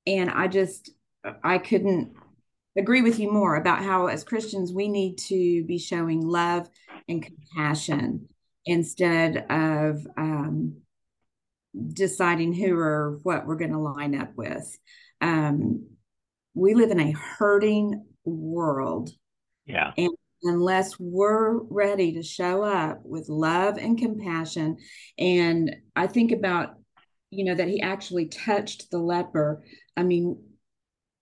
and 0.07 0.31
I 0.31 0.49
just, 0.49 0.91
I 1.43 1.59
couldn't 1.59 2.13
agree 2.77 3.03
with 3.03 3.19
you 3.19 3.33
more 3.33 3.57
about 3.57 3.83
how, 3.83 4.07
as 4.07 4.23
Christians, 4.23 4.73
we 4.73 4.89
need 4.89 5.17
to 5.19 5.65
be 5.65 5.79
showing 5.79 6.21
love 6.21 6.69
and 7.09 7.25
compassion 7.25 8.29
instead 8.67 9.47
of 9.51 10.07
um, 10.17 10.77
deciding 11.93 12.53
who 12.53 12.77
or 12.77 13.19
what 13.23 13.47
we're 13.47 13.57
going 13.57 13.73
to 13.73 13.79
line 13.79 14.15
up 14.15 14.33
with. 14.37 14.79
Um, 15.21 15.87
we 16.55 16.75
live 16.75 16.91
in 16.91 17.01
a 17.01 17.13
hurting 17.13 18.05
world. 18.25 19.11
Yeah. 19.67 19.93
And 19.97 20.11
unless 20.43 20.99
we're 20.99 21.59
ready 21.65 22.13
to 22.13 22.23
show 22.23 22.63
up 22.63 23.01
with 23.05 23.29
love 23.29 23.79
and 23.79 23.99
compassion, 23.99 24.77
and 25.19 25.75
I 25.97 26.07
think 26.07 26.33
about, 26.33 26.75
you 27.31 27.45
know, 27.45 27.55
that 27.55 27.69
he 27.69 27.81
actually 27.81 28.27
touched 28.27 28.91
the 28.91 28.99
leper. 28.99 29.65
I 29.97 30.03
mean, 30.03 30.39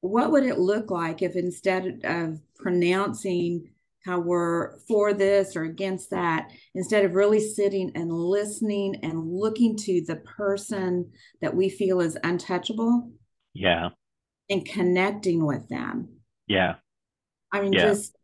what 0.01 0.33
would 0.33 0.45
it 0.45 0.59
look 0.59 0.91
like 0.91 1.23
if 1.23 1.37
instead 1.37 2.01
of 2.05 2.41
pronouncing 2.57 3.71
how 4.05 4.19
we're 4.19 4.79
for 4.89 5.13
this 5.13 5.57
or 5.57 5.63
against 5.63 6.11
that 6.11 6.51
instead 6.75 7.05
of 7.05 7.15
really 7.15 7.41
sitting 7.41 7.93
and 7.95 8.13
listening 8.13 8.97
and 9.03 9.19
looking 9.19 9.77
to 9.77 10.03
the 10.07 10.17
person 10.17 11.11
that 11.41 11.55
we 11.55 11.69
feel 11.69 12.01
is 12.01 12.19
untouchable 12.25 13.11
yeah. 13.55 13.91
and 14.51 14.67
connecting 14.67 15.45
with 15.45 15.69
them. 15.69 16.09
Yeah. 16.47 16.77
I 17.53 17.61
mean 17.61 17.73
yeah. 17.73 17.83
just 17.83 18.17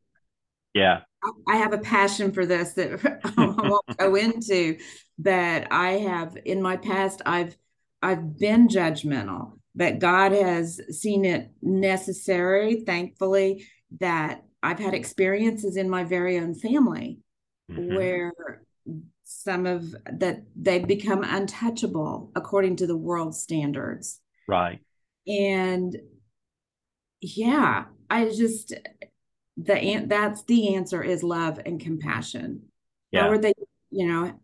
yeah. 0.75 1.01
I 1.47 1.57
have 1.57 1.73
a 1.73 1.79
passion 1.79 2.33
for 2.33 2.47
this 2.47 2.73
that 2.75 3.21
I 3.37 3.45
won't 3.47 3.97
go 3.99 4.15
into, 4.17 4.79
but 5.19 5.67
I 5.71 5.91
have 5.93 6.37
in 6.45 6.63
my 6.63 6.77
past 6.77 7.23
I've 7.27 7.57
I've 8.03 8.39
been 8.39 8.69
judgmental, 8.69 9.59
but 9.75 9.99
God 9.99 10.33
has 10.33 10.81
seen 10.91 11.25
it 11.25 11.51
necessary, 11.61 12.85
thankfully, 12.87 13.67
that 14.01 14.45
I've 14.63 14.79
had 14.79 14.95
experiences 14.95 15.77
in 15.77 15.89
my 15.89 16.05
very 16.05 16.39
own 16.39 16.55
family 16.55 17.19
mm-hmm. 17.71 17.95
where 17.95 18.33
some 19.25 19.67
of 19.67 19.95
that 20.11 20.43
they 20.57 20.79
become 20.79 21.23
untouchable 21.23 22.33
according 22.35 22.77
to 22.77 22.87
the 22.87 22.97
world 22.97 23.35
standards. 23.35 24.21
Right. 24.47 24.81
And 25.27 25.97
yeah, 27.21 27.85
I 28.09 28.25
just 28.27 28.75
the 29.57 30.05
that's 30.07 30.45
the 30.45 30.75
answer 30.75 31.03
is 31.03 31.23
love 31.23 31.61
and 31.65 31.81
compassion. 31.81 32.63
Yeah. 33.11 33.23
How 33.23 33.31
are 33.31 33.39
they, 33.39 33.53
you 33.91 34.07
know, 34.07 34.41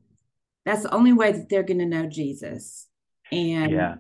that's 0.65 0.83
the 0.83 0.95
only 0.95 1.13
way 1.13 1.33
that 1.33 1.49
they're 1.49 1.63
going 1.63 1.79
to 1.79 1.87
know 1.87 2.07
Jesus. 2.07 2.87
And 3.33 3.73
yeah. 3.73 3.95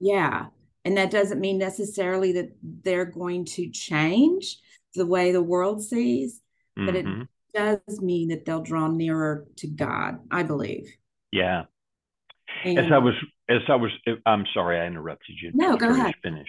Yeah. 0.00 0.46
And 0.84 0.96
that 0.96 1.10
doesn't 1.10 1.40
mean 1.40 1.58
necessarily 1.58 2.32
that 2.32 2.56
they're 2.62 3.04
going 3.04 3.44
to 3.44 3.70
change, 3.70 4.58
the 4.94 5.06
way 5.06 5.32
the 5.32 5.42
world 5.42 5.82
sees, 5.82 6.40
mm-hmm. 6.78 6.86
but 6.86 6.96
it 6.96 7.06
mm-hmm. 7.06 7.22
does 7.54 8.00
mean 8.00 8.28
that 8.28 8.44
they'll 8.44 8.62
draw 8.62 8.88
nearer 8.88 9.46
to 9.56 9.66
God, 9.66 10.18
I 10.30 10.42
believe. 10.42 10.86
Yeah. 11.30 11.64
And, 12.64 12.78
as 12.78 12.92
I 12.92 12.98
was, 12.98 13.14
as 13.48 13.62
I 13.68 13.76
was, 13.76 13.90
I'm 14.26 14.44
sorry, 14.52 14.78
I 14.78 14.86
interrupted 14.86 15.36
you. 15.40 15.52
No, 15.54 15.76
go 15.76 15.90
ahead. 15.90 16.14
Finish. 16.22 16.48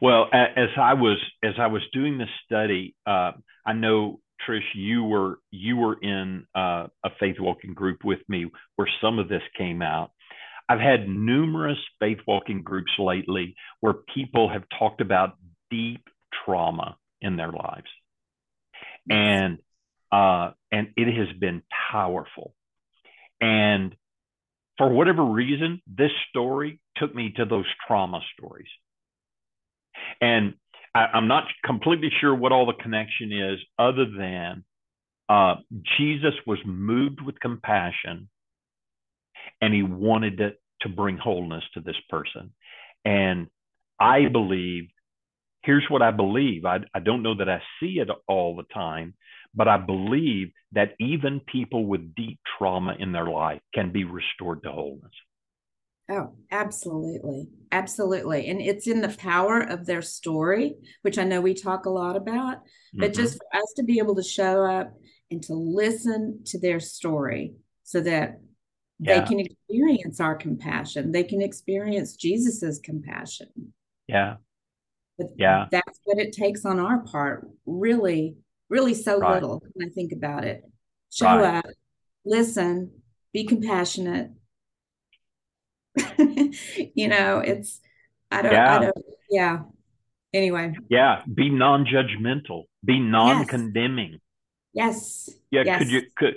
Well, 0.00 0.28
as 0.32 0.68
I 0.80 0.94
was, 0.94 1.18
as 1.44 1.54
I 1.58 1.66
was 1.68 1.82
doing 1.92 2.18
this 2.18 2.28
study, 2.44 2.96
uh, 3.06 3.32
I 3.64 3.72
know 3.72 4.20
Trish, 4.46 4.64
you 4.74 5.04
were 5.04 5.38
you 5.50 5.76
were 5.76 5.96
in 6.00 6.46
uh, 6.54 6.86
a 7.04 7.10
faith 7.20 7.36
walking 7.38 7.74
group 7.74 8.04
with 8.04 8.20
me 8.28 8.46
where 8.76 8.88
some 9.00 9.18
of 9.18 9.28
this 9.28 9.42
came 9.56 9.82
out. 9.82 10.10
I've 10.68 10.80
had 10.80 11.08
numerous 11.08 11.78
faith 12.00 12.18
walking 12.26 12.62
groups 12.62 12.90
lately 12.98 13.54
where 13.80 13.94
people 14.14 14.48
have 14.48 14.64
talked 14.78 15.00
about 15.00 15.36
deep 15.70 16.02
trauma 16.44 16.96
in 17.20 17.36
their 17.36 17.52
lives. 17.52 17.88
And 19.08 19.58
uh, 20.12 20.52
and 20.70 20.88
it 20.96 21.14
has 21.16 21.36
been 21.38 21.62
powerful. 21.92 22.54
And 23.40 23.94
for 24.78 24.88
whatever 24.88 25.24
reason, 25.24 25.82
this 25.86 26.12
story 26.30 26.80
took 26.96 27.14
me 27.14 27.32
to 27.36 27.44
those 27.44 27.66
trauma 27.86 28.20
stories. 28.34 28.68
And 30.20 30.54
I, 30.94 31.18
am 31.18 31.28
not 31.28 31.44
completely 31.64 32.10
sure 32.20 32.34
what 32.34 32.52
all 32.52 32.66
the 32.66 32.82
connection 32.82 33.32
is, 33.32 33.58
other 33.78 34.06
than 34.06 34.64
uh, 35.28 35.56
Jesus 35.98 36.34
was 36.46 36.58
moved 36.64 37.20
with 37.20 37.40
compassion 37.40 38.28
and 39.60 39.74
he 39.74 39.82
wanted 39.82 40.38
to, 40.38 40.52
to 40.82 40.88
bring 40.88 41.16
wholeness 41.16 41.64
to 41.74 41.80
this 41.80 41.96
person. 42.08 42.52
And 43.04 43.48
I 43.98 44.28
believe, 44.28 44.88
here's 45.66 45.84
what 45.88 46.00
I 46.00 46.12
believe. 46.12 46.64
I, 46.64 46.78
I 46.94 47.00
don't 47.00 47.22
know 47.22 47.36
that 47.36 47.48
I 47.48 47.60
see 47.80 47.98
it 47.98 48.08
all 48.28 48.56
the 48.56 48.72
time, 48.72 49.14
but 49.54 49.66
I 49.68 49.76
believe 49.76 50.52
that 50.72 50.94
even 51.00 51.40
people 51.40 51.84
with 51.84 52.14
deep 52.14 52.38
trauma 52.56 52.94
in 52.98 53.12
their 53.12 53.26
life 53.26 53.60
can 53.74 53.92
be 53.92 54.04
restored 54.04 54.62
to 54.62 54.70
wholeness. 54.70 55.12
Oh, 56.08 56.34
absolutely. 56.52 57.48
Absolutely. 57.72 58.48
And 58.48 58.60
it's 58.60 58.86
in 58.86 59.00
the 59.00 59.08
power 59.08 59.60
of 59.60 59.86
their 59.86 60.02
story, 60.02 60.76
which 61.02 61.18
I 61.18 61.24
know 61.24 61.40
we 61.40 61.52
talk 61.52 61.86
a 61.86 61.90
lot 61.90 62.14
about, 62.14 62.58
but 62.94 63.10
mm-hmm. 63.10 63.20
just 63.20 63.38
for 63.38 63.60
us 63.60 63.72
to 63.76 63.82
be 63.82 63.98
able 63.98 64.14
to 64.14 64.22
show 64.22 64.64
up 64.64 64.94
and 65.32 65.42
to 65.42 65.54
listen 65.54 66.42
to 66.46 66.60
their 66.60 66.78
story 66.78 67.54
so 67.82 68.00
that 68.02 68.38
yeah. 69.00 69.20
they 69.20 69.26
can 69.26 69.40
experience 69.40 70.20
our 70.20 70.36
compassion, 70.36 71.10
they 71.10 71.24
can 71.24 71.42
experience 71.42 72.14
Jesus's 72.14 72.78
compassion. 72.78 73.72
Yeah. 74.06 74.36
But 75.18 75.28
yeah. 75.36 75.66
That's 75.70 76.00
what 76.04 76.18
it 76.18 76.32
takes 76.32 76.64
on 76.64 76.78
our 76.78 77.00
part. 77.00 77.48
Really, 77.64 78.36
really 78.68 78.94
so 78.94 79.18
right. 79.18 79.34
little 79.34 79.62
when 79.72 79.88
I 79.88 79.92
think 79.92 80.12
about 80.12 80.44
it. 80.44 80.62
Show 81.12 81.26
right. 81.26 81.58
up, 81.58 81.66
listen, 82.24 82.90
be 83.32 83.44
compassionate, 83.44 84.30
you 86.94 87.08
know, 87.08 87.38
it's 87.38 87.80
I 88.30 88.42
don't 88.42 88.52
yeah. 88.52 88.74
I 88.74 88.78
don't 88.80 89.04
yeah. 89.30 89.58
Anyway. 90.34 90.74
Yeah, 90.88 91.22
be 91.32 91.48
non-judgmental, 91.48 92.64
be 92.84 92.98
non-condemning. 92.98 94.18
Yes. 94.72 95.30
Yeah, 95.50 95.62
yes. 95.64 95.78
could 95.78 95.90
you 95.90 96.02
could 96.16 96.34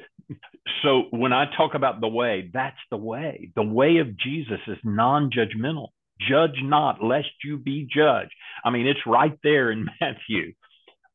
so 0.83 1.05
when 1.09 1.33
I 1.33 1.45
talk 1.57 1.73
about 1.73 1.99
the 1.99 2.07
way, 2.07 2.49
that's 2.53 2.77
the 2.91 2.97
way. 2.97 3.51
The 3.55 3.63
way 3.63 3.97
of 3.97 4.15
Jesus 4.17 4.59
is 4.67 4.77
non-judgmental. 4.83 5.87
Judge 6.19 6.59
not 6.61 7.03
lest 7.03 7.29
you 7.43 7.57
be 7.57 7.87
judged. 7.91 8.33
I 8.63 8.69
mean, 8.69 8.87
it's 8.87 8.99
right 9.05 9.37
there 9.43 9.71
in 9.71 9.85
Matthew. 10.01 10.53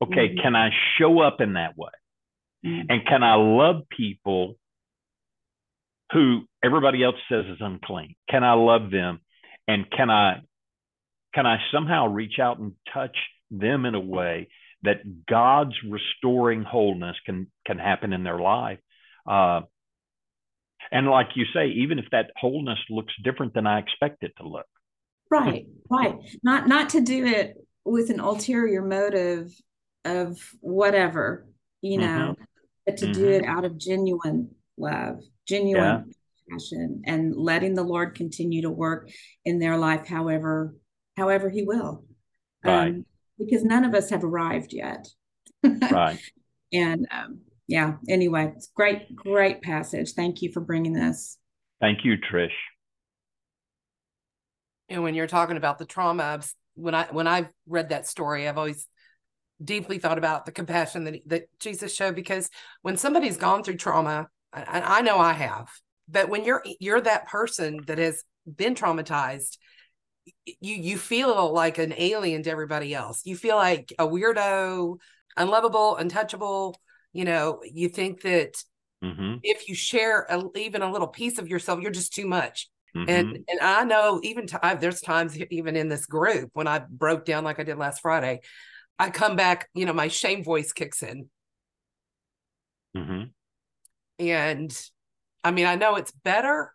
Okay, 0.03 0.29
mm-hmm. 0.29 0.43
can 0.43 0.57
I 0.57 0.71
show 0.99 1.21
up 1.21 1.41
in 1.41 1.55
that 1.55 1.77
way? 1.77 1.91
Mm-hmm. 2.65 2.91
And 2.91 3.07
can 3.07 3.23
I 3.23 3.35
love 3.35 3.83
people 3.95 4.57
who 6.13 6.43
everybody 6.63 7.03
else 7.03 7.17
says 7.29 7.45
is 7.47 7.59
unclean? 7.61 8.15
Can 8.31 8.45
I 8.45 8.55
love 8.55 8.91
them? 8.91 9.21
And 9.69 9.91
can 9.91 10.11
I 10.11 10.43
can 11.35 11.47
I 11.47 11.57
somehow 11.73 12.07
reach 12.07 12.39
out 12.41 12.59
and 12.59 12.73
touch 12.93 13.17
them 13.51 13.85
in 13.87 13.95
a 13.95 14.01
way 14.01 14.49
that 14.83 15.27
God's 15.27 15.75
restoring 15.89 16.63
wholeness 16.63 17.17
can 17.27 17.51
can 17.67 17.79
happen 17.79 18.13
in 18.13 18.25
their 18.25 18.39
life? 18.39 18.79
Uh, 19.27 19.63
and 20.93 21.09
like 21.09 21.29
you 21.35 21.45
say, 21.55 21.69
even 21.69 21.99
if 21.99 22.07
that 22.13 22.31
wholeness 22.37 22.79
looks 22.91 23.13
different 23.23 23.55
than 23.55 23.67
I 23.67 23.79
expect 23.79 24.23
it 24.23 24.33
to 24.39 24.47
look. 24.47 24.67
Right, 25.35 25.67
right. 25.91 26.15
Not 26.43 26.69
not 26.69 26.91
to 26.91 27.01
do 27.01 27.25
it 27.27 27.57
with 27.85 28.11
an 28.11 28.21
ulterior 28.21 28.83
motive 28.83 29.53
of 30.05 30.39
whatever, 30.61 31.49
you 31.81 31.99
know, 31.99 32.35
mm-hmm. 32.37 32.43
but 32.87 32.99
to 32.99 33.07
mm-hmm. 33.07 33.21
do 33.21 33.29
it 33.31 33.45
out 33.45 33.65
of 33.65 33.77
genuine 33.77 34.51
love, 34.79 35.21
genuine 35.49 36.05
yeah. 36.07 36.13
passion, 36.49 37.03
and 37.05 37.35
letting 37.35 37.75
the 37.75 37.83
Lord 37.83 38.15
continue 38.15 38.63
to 38.63 38.71
work 38.71 39.11
in 39.45 39.59
their 39.59 39.77
life, 39.77 40.07
however, 40.07 40.77
however 41.17 41.51
He 41.51 41.65
will. 41.65 42.05
Right. 42.65 42.89
Um, 42.89 43.07
because 43.37 43.65
none 43.65 43.85
of 43.85 43.93
us 43.95 44.11
have 44.11 44.23
arrived 44.23 44.73
yet. 44.73 45.07
right. 45.91 46.19
And 46.73 47.07
um, 47.13 47.43
yeah, 47.69 47.93
anyway, 48.09 48.53
it's 48.57 48.67
great, 48.75 49.15
great 49.15 49.63
passage. 49.63 50.15
Thank 50.15 50.43
you 50.43 50.51
for 50.51 50.61
bringing 50.61 50.93
this. 50.93 51.39
Thank 51.81 52.05
you, 52.05 52.17
Trish. 52.17 52.49
And 54.95 55.03
when 55.03 55.15
you're 55.15 55.27
talking 55.27 55.57
about 55.57 55.79
the 55.79 55.85
trauma, 55.85 56.41
when 56.75 56.95
I 56.95 57.07
when 57.11 57.27
I've 57.27 57.49
read 57.67 57.89
that 57.89 58.07
story, 58.07 58.49
I've 58.49 58.59
always 58.59 58.87
deeply 59.63 59.99
thought 59.99 60.19
about 60.19 60.47
the 60.47 60.53
compassion 60.53 61.05
that 61.05 61.21
that 61.27 61.59
Jesus 61.59 61.95
showed 61.95 62.15
because 62.15 62.49
when 62.83 62.97
somebody's 62.97 63.37
gone 63.37 63.63
through 63.63 63.77
trauma, 63.77 64.29
I, 64.53 64.99
I 64.99 65.03
know 65.03 65.19
I 65.19 65.33
have, 65.33 65.69
but 66.09 66.29
when 66.29 66.45
you're 66.45 66.65
you're 66.81 67.01
that 67.01 67.27
person 67.27 67.81
that 67.87 67.99
has 67.99 68.23
been 68.47 68.75
traumatized, 68.75 69.59
you 70.45 70.75
you 70.75 70.97
feel 70.97 71.53
like 71.53 71.79
an 71.79 71.93
alien 71.97 72.45
to 72.45 72.51
everybody 72.51 72.95
else. 72.95 73.23
You 73.25 73.37
feel 73.37 73.57
like 73.57 73.93
a 73.99 74.07
weirdo, 74.07 74.99
unlovable, 75.37 75.97
untouchable. 75.97 76.77
You 77.13 77.25
know, 77.25 77.61
you 77.65 77.89
think 77.89 78.23
that 78.23 78.63
mm-hmm. 79.03 79.37
if 79.43 79.69
you 79.69 79.75
share 79.75 80.27
a, 80.31 80.43
even 80.57 80.83
a 80.83 80.93
little 80.93 81.09
piece 81.09 81.39
of 81.39 81.49
yourself, 81.49 81.81
you're 81.81 81.91
just 81.91 82.15
too 82.15 82.27
much. 82.27 82.69
Mm-hmm. 82.97 83.11
And 83.11 83.45
and 83.49 83.61
I 83.61 83.85
know 83.85 84.21
even 84.23 84.47
t- 84.47 84.57
there's 84.79 85.01
times 85.01 85.37
even 85.51 85.77
in 85.77 85.89
this 85.89 86.07
group 86.07 86.51
when 86.53 86.69
I 86.69 86.83
broke 86.89 87.25
down 87.25 87.45
like 87.45 87.59
I 87.59 87.65
did 87.65 87.77
last 87.77 88.03
Friday, 88.03 88.41
I 88.99 89.11
come 89.11 89.37
back, 89.37 89.69
you 89.75 89.85
know, 89.85 89.93
my 89.93 90.09
shame 90.09 90.45
voice 90.45 90.73
kicks 90.73 91.03
in. 91.03 91.29
Mm-hmm. 92.97 93.25
And 94.21 94.91
I 95.43 95.51
mean, 95.51 95.67
I 95.67 95.75
know 95.75 95.97
it's 95.97 96.13
better, 96.13 96.73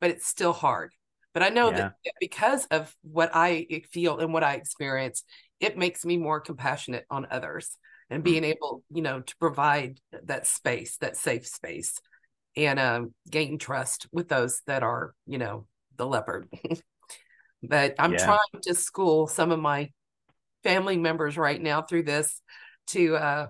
but 0.00 0.10
it's 0.10 0.26
still 0.26 0.52
hard. 0.52 0.92
But 1.34 1.42
I 1.42 1.48
know 1.48 1.70
yeah. 1.70 1.76
that 2.04 2.14
because 2.20 2.64
of 2.66 2.94
what 3.02 3.30
I 3.34 3.82
feel 3.92 4.18
and 4.18 4.32
what 4.32 4.44
I 4.44 4.54
experience, 4.54 5.24
it 5.60 5.76
makes 5.76 6.04
me 6.04 6.16
more 6.16 6.40
compassionate 6.40 7.04
on 7.10 7.26
others 7.30 7.76
and 8.08 8.22
being 8.22 8.42
mm-hmm. 8.42 8.52
able, 8.52 8.84
you 8.90 9.02
know, 9.02 9.20
to 9.20 9.36
provide 9.36 10.00
that 10.24 10.46
space, 10.46 10.96
that 10.98 11.16
safe 11.16 11.46
space, 11.46 12.00
and 12.56 12.78
um, 12.78 13.14
gain 13.30 13.58
trust 13.58 14.06
with 14.12 14.28
those 14.28 14.62
that 14.66 14.82
are, 14.82 15.14
you 15.26 15.38
know, 15.38 15.66
the 15.96 16.06
leopard. 16.06 16.48
but 17.62 17.94
I'm 17.98 18.12
yeah. 18.12 18.24
trying 18.24 18.62
to 18.62 18.74
school 18.74 19.26
some 19.26 19.52
of 19.52 19.60
my 19.60 19.90
family 20.66 20.96
members 20.96 21.38
right 21.38 21.62
now 21.62 21.80
through 21.80 22.02
this 22.02 22.42
to 22.88 23.14
uh 23.14 23.46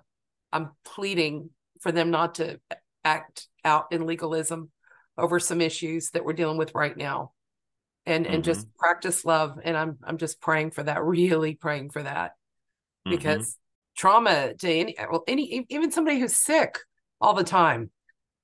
i'm 0.53 0.71
pleading 0.85 1.49
for 1.81 1.90
them 1.90 2.11
not 2.11 2.35
to 2.35 2.61
act 3.05 3.49
out 3.64 3.87
in 3.90 4.05
legalism 4.05 4.71
over 5.16 5.40
some 5.40 5.62
issues 5.62 6.11
that 6.11 6.27
we're 6.27 6.35
dealing 6.35 6.59
with 6.59 6.75
right 6.75 6.95
now 6.95 7.33
and 8.05 8.27
mm-hmm. 8.27 8.35
and 8.35 8.45
just 8.45 8.66
mm-hmm. 8.66 8.79
practice 8.79 9.25
love 9.25 9.59
and 9.64 9.79
i'm 9.79 9.97
i'm 10.05 10.19
just 10.19 10.38
praying 10.42 10.71
for 10.71 10.83
that 10.83 11.03
really 11.03 11.55
praying 11.55 11.88
for 11.88 12.03
that 12.03 12.33
mm-hmm. 13.07 13.12
because 13.12 13.57
trauma 13.97 14.53
to 14.53 14.71
any 14.71 14.95
well 15.11 15.25
any 15.27 15.64
even 15.71 15.90
somebody 15.90 16.21
who's 16.21 16.37
sick 16.37 16.77
all 17.19 17.33
the 17.33 17.45
time 17.45 17.90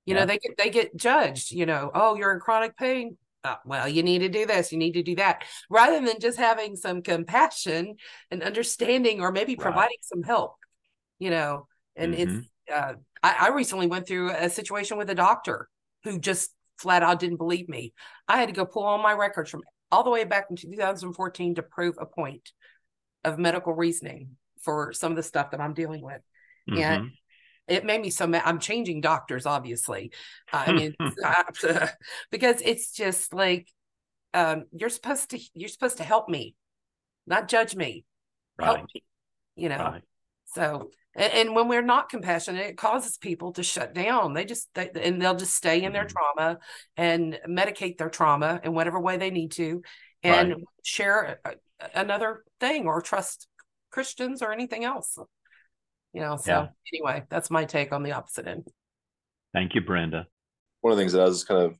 you 0.06 0.14
yeah. 0.14 0.20
know 0.20 0.26
they 0.26 0.38
get 0.38 0.56
they 0.58 0.70
get 0.70 0.96
judged 0.96 1.50
you 1.52 1.66
know 1.66 1.90
oh 1.94 2.16
you're 2.16 2.32
in 2.32 2.40
chronic 2.40 2.76
pain 2.76 3.16
uh, 3.44 3.56
well, 3.64 3.88
you 3.88 4.04
need 4.04 4.20
to 4.20 4.28
do 4.28 4.46
this, 4.46 4.70
you 4.70 4.78
need 4.78 4.92
to 4.92 5.02
do 5.02 5.16
that, 5.16 5.44
rather 5.68 6.04
than 6.04 6.20
just 6.20 6.38
having 6.38 6.76
some 6.76 7.02
compassion 7.02 7.96
and 8.30 8.42
understanding, 8.42 9.20
or 9.20 9.32
maybe 9.32 9.56
providing 9.56 9.96
right. 9.98 10.04
some 10.04 10.22
help, 10.22 10.54
you 11.18 11.30
know. 11.30 11.66
And 11.96 12.14
mm-hmm. 12.14 12.38
it's, 12.38 12.48
uh, 12.72 12.94
I, 13.20 13.36
I 13.40 13.48
recently 13.48 13.88
went 13.88 14.06
through 14.06 14.30
a 14.30 14.48
situation 14.48 14.96
with 14.96 15.10
a 15.10 15.14
doctor 15.14 15.68
who 16.04 16.20
just 16.20 16.54
flat 16.78 17.02
out 17.02 17.18
didn't 17.18 17.38
believe 17.38 17.68
me. 17.68 17.92
I 18.28 18.38
had 18.38 18.48
to 18.48 18.54
go 18.54 18.64
pull 18.64 18.84
all 18.84 18.98
my 18.98 19.12
records 19.12 19.50
from 19.50 19.62
all 19.90 20.04
the 20.04 20.10
way 20.10 20.24
back 20.24 20.46
in 20.48 20.56
2014 20.56 21.56
to 21.56 21.62
prove 21.62 21.96
a 21.98 22.06
point 22.06 22.52
of 23.24 23.38
medical 23.38 23.72
reasoning 23.72 24.36
for 24.62 24.92
some 24.92 25.12
of 25.12 25.16
the 25.16 25.22
stuff 25.22 25.50
that 25.50 25.60
I'm 25.60 25.74
dealing 25.74 26.02
with. 26.02 26.20
Mm-hmm. 26.70 26.80
And 26.80 27.10
it 27.72 27.84
made 27.86 28.02
me 28.02 28.10
so 28.10 28.26
mad. 28.26 28.42
I'm 28.44 28.58
changing 28.58 29.00
doctors, 29.00 29.46
obviously. 29.46 30.12
Uh, 30.52 30.64
I 30.66 30.72
mean, 30.72 30.94
because 32.30 32.60
it's 32.62 32.92
just 32.92 33.32
like 33.32 33.68
um, 34.34 34.66
you're 34.72 34.90
supposed 34.90 35.30
to 35.30 35.40
you're 35.54 35.68
supposed 35.68 35.96
to 35.96 36.04
help 36.04 36.28
me, 36.28 36.54
not 37.26 37.48
judge 37.48 37.74
me. 37.74 38.04
Right. 38.58 38.76
Help 38.76 38.88
me, 38.94 39.02
you 39.56 39.68
know. 39.70 39.78
Right. 39.78 40.02
So, 40.54 40.90
and, 41.16 41.32
and, 41.32 41.54
when 41.54 41.68
we're 41.68 41.80
not 41.80 42.10
compassionate, 42.10 42.66
it 42.66 42.76
causes 42.76 43.16
people 43.16 43.52
to 43.54 43.62
shut 43.62 43.94
down. 43.94 44.34
They 44.34 44.44
just 44.44 44.68
they, 44.74 44.90
and 44.94 45.20
they'll 45.20 45.34
just 45.34 45.54
stay 45.54 45.78
in 45.78 45.84
mm-hmm. 45.84 45.92
their 45.94 46.04
trauma 46.04 46.58
and 46.98 47.38
medicate 47.48 47.96
their 47.96 48.10
trauma 48.10 48.60
in 48.62 48.74
whatever 48.74 49.00
way 49.00 49.16
they 49.16 49.30
need 49.30 49.52
to, 49.52 49.82
and 50.22 50.50
right. 50.50 50.58
share 50.82 51.40
a, 51.46 51.54
another 51.94 52.44
thing 52.60 52.86
or 52.86 53.00
trust 53.00 53.48
Christians 53.90 54.42
or 54.42 54.52
anything 54.52 54.84
else 54.84 55.18
you 56.12 56.20
know 56.20 56.36
so 56.36 56.52
yeah. 56.52 56.66
anyway 56.92 57.24
that's 57.28 57.50
my 57.50 57.64
take 57.64 57.92
on 57.92 58.02
the 58.02 58.12
opposite 58.12 58.46
end. 58.46 58.66
Thank 59.52 59.74
you 59.74 59.80
brenda. 59.80 60.26
One 60.80 60.92
of 60.92 60.96
the 60.96 61.02
things 61.02 61.12
that 61.12 61.22
i 61.22 61.26
was 61.26 61.44
kind 61.44 61.62
of 61.62 61.76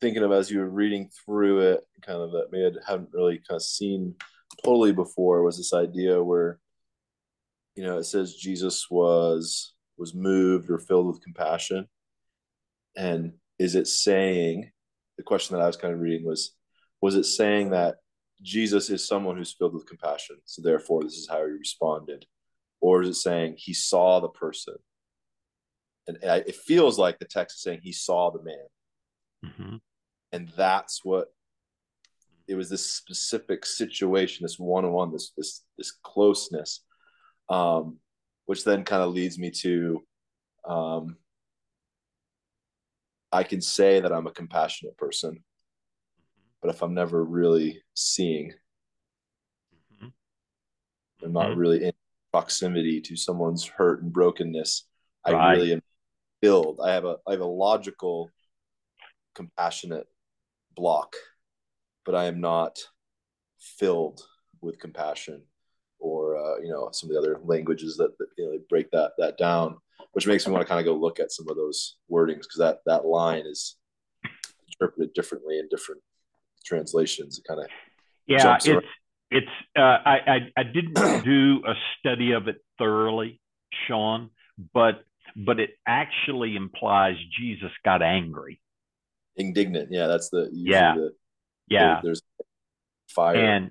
thinking 0.00 0.22
of 0.22 0.32
as 0.32 0.50
you 0.50 0.58
were 0.58 0.68
reading 0.68 1.08
through 1.24 1.60
it 1.60 1.80
kind 2.04 2.20
of 2.20 2.32
that 2.32 2.48
maybe 2.50 2.66
i 2.66 2.90
hadn't 2.90 3.10
really 3.12 3.36
kind 3.48 3.56
of 3.56 3.62
seen 3.62 4.14
totally 4.64 4.92
before 4.92 5.42
was 5.42 5.56
this 5.56 5.72
idea 5.72 6.22
where, 6.22 6.58
you 7.74 7.84
know, 7.84 7.98
it 7.98 8.04
says 8.04 8.34
Jesus 8.34 8.86
was 8.90 9.74
was 9.98 10.14
moved 10.14 10.70
or 10.70 10.78
filled 10.78 11.06
with 11.06 11.22
compassion, 11.22 11.86
and 12.96 13.32
is 13.58 13.74
it 13.74 13.86
saying 13.86 14.70
the 15.16 15.22
question 15.22 15.56
that 15.56 15.62
I 15.62 15.66
was 15.66 15.76
kind 15.76 15.94
of 15.94 16.00
reading 16.00 16.26
was 16.26 16.54
was 17.00 17.14
it 17.14 17.24
saying 17.24 17.70
that 17.70 17.96
Jesus 18.42 18.90
is 18.90 19.06
someone 19.06 19.36
who's 19.36 19.54
filled 19.54 19.74
with 19.74 19.86
compassion, 19.86 20.36
so 20.44 20.62
therefore 20.62 21.02
this 21.02 21.14
is 21.14 21.28
how 21.28 21.38
he 21.38 21.52
responded, 21.52 22.26
or 22.82 23.02
is 23.02 23.08
it 23.08 23.14
saying 23.14 23.54
he 23.56 23.72
saw 23.72 24.20
the 24.20 24.28
person? 24.28 24.74
And 26.08 26.18
it 26.20 26.56
feels 26.56 26.98
like 26.98 27.18
the 27.18 27.24
text 27.24 27.56
is 27.56 27.62
saying 27.62 27.80
he 27.82 27.92
saw 27.92 28.32
the 28.32 28.42
man, 28.42 28.66
mm-hmm. 29.46 29.76
and 30.32 30.48
that's 30.56 31.04
what 31.04 31.28
it 32.48 32.56
was. 32.56 32.68
This 32.68 32.90
specific 32.90 33.64
situation, 33.64 34.42
this 34.42 34.58
one-on-one, 34.58 35.12
this 35.12 35.30
this 35.36 35.62
this 35.78 35.92
closeness, 36.02 36.84
um, 37.48 37.98
which 38.46 38.64
then 38.64 38.82
kind 38.82 39.00
of 39.00 39.14
leads 39.14 39.38
me 39.38 39.52
to, 39.52 40.02
um, 40.68 41.18
I 43.30 43.44
can 43.44 43.60
say 43.60 44.00
that 44.00 44.12
I'm 44.12 44.26
a 44.26 44.32
compassionate 44.32 44.96
person, 44.96 45.44
but 46.60 46.74
if 46.74 46.82
I'm 46.82 46.94
never 46.94 47.24
really 47.24 47.80
seeing, 47.94 48.54
mm-hmm. 49.94 50.08
I'm 51.24 51.32
not 51.32 51.50
mm-hmm. 51.50 51.60
really 51.60 51.84
in 51.84 51.92
proximity 52.32 53.00
to 53.02 53.16
someone's 53.16 53.66
hurt 53.66 54.02
and 54.02 54.12
brokenness. 54.12 54.84
Right. 55.26 55.34
I 55.34 55.52
really 55.52 55.72
am 55.74 55.82
filled. 56.40 56.80
I 56.82 56.92
have 56.92 57.04
a 57.04 57.16
I 57.26 57.32
have 57.32 57.40
a 57.40 57.46
logical, 57.46 58.30
compassionate 59.34 60.06
block, 60.74 61.14
but 62.04 62.14
I 62.14 62.24
am 62.24 62.40
not 62.40 62.78
filled 63.58 64.22
with 64.60 64.78
compassion 64.78 65.42
or 65.98 66.36
uh, 66.36 66.58
you 66.60 66.70
know 66.70 66.88
some 66.92 67.10
of 67.10 67.14
the 67.14 67.20
other 67.20 67.40
languages 67.44 67.96
that, 67.96 68.16
that 68.18 68.26
you 68.36 68.44
know 68.44 68.58
break 68.68 68.90
that 68.90 69.12
that 69.18 69.38
down 69.38 69.76
which 70.12 70.26
makes 70.26 70.46
me 70.46 70.52
want 70.52 70.62
to 70.62 70.68
kind 70.68 70.80
of 70.80 70.84
go 70.84 70.98
look 70.98 71.20
at 71.20 71.32
some 71.32 71.48
of 71.48 71.56
those 71.56 71.96
wordings 72.10 72.42
because 72.42 72.58
that 72.58 72.78
that 72.86 73.04
line 73.04 73.44
is 73.46 73.76
interpreted 74.68 75.14
differently 75.14 75.58
in 75.58 75.68
different 75.70 76.00
translations. 76.64 77.38
It 77.38 77.44
kind 77.46 77.60
of 77.60 77.66
yeah, 78.26 78.56
it's 78.56 78.68
around. 78.68 78.84
It's 79.32 79.46
uh, 79.76 79.80
I, 79.80 80.18
I 80.26 80.38
I 80.58 80.62
didn't 80.62 80.94
do 81.24 81.62
a 81.66 81.74
study 81.98 82.32
of 82.32 82.48
it 82.48 82.56
thoroughly, 82.78 83.40
Sean, 83.86 84.30
but 84.74 85.04
but 85.34 85.58
it 85.60 85.70
actually 85.86 86.56
implies 86.56 87.16
Jesus 87.38 87.70
got 87.84 88.02
angry, 88.02 88.60
indignant. 89.36 89.90
Yeah, 89.90 90.06
that's 90.06 90.28
the 90.28 90.50
yeah 90.52 90.94
the, 90.94 91.12
yeah. 91.68 92.00
There's 92.02 92.22
fire 93.08 93.36
and 93.36 93.70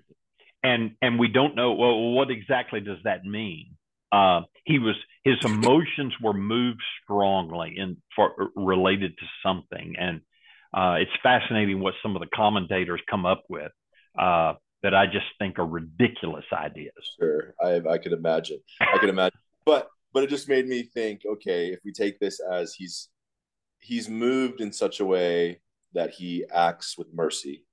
and 0.63 0.91
and 1.01 1.19
we 1.19 1.27
don't 1.27 1.55
know 1.55 1.73
well 1.73 2.11
what 2.11 2.31
exactly 2.31 2.79
does 2.79 2.99
that 3.03 3.23
mean. 3.23 3.77
Uh, 4.11 4.41
he 4.65 4.79
was 4.79 4.95
his 5.23 5.37
emotions 5.45 6.13
were 6.21 6.33
moved 6.33 6.81
strongly 7.03 7.77
and 7.77 7.97
for 8.15 8.51
related 8.55 9.17
to 9.17 9.25
something 9.43 9.95
and 9.97 10.21
uh, 10.73 10.95
it's 10.99 11.11
fascinating 11.23 11.79
what 11.79 11.93
some 12.01 12.15
of 12.15 12.21
the 12.21 12.27
commentators 12.33 13.01
come 13.09 13.25
up 13.25 13.43
with 13.49 13.71
uh, 14.17 14.53
that 14.83 14.93
I 14.93 15.05
just 15.05 15.25
think 15.39 15.59
are 15.59 15.65
ridiculous 15.65 16.45
ideas. 16.51 16.93
Sure, 17.19 17.53
I 17.63 17.81
I 17.89 17.97
could 17.97 18.13
imagine. 18.13 18.59
I 18.79 18.97
could 18.99 19.09
imagine, 19.09 19.39
but 19.65 19.89
but 20.13 20.23
it 20.23 20.29
just 20.29 20.49
made 20.49 20.67
me 20.67 20.83
think. 20.83 21.21
Okay, 21.25 21.69
if 21.69 21.79
we 21.83 21.91
take 21.91 22.19
this 22.19 22.39
as 22.39 22.73
he's 22.73 23.09
he's 23.79 24.09
moved 24.09 24.61
in 24.61 24.71
such 24.71 24.99
a 24.99 25.05
way 25.05 25.61
that 25.93 26.11
he 26.11 26.45
acts 26.53 26.97
with 26.97 27.07
mercy, 27.13 27.65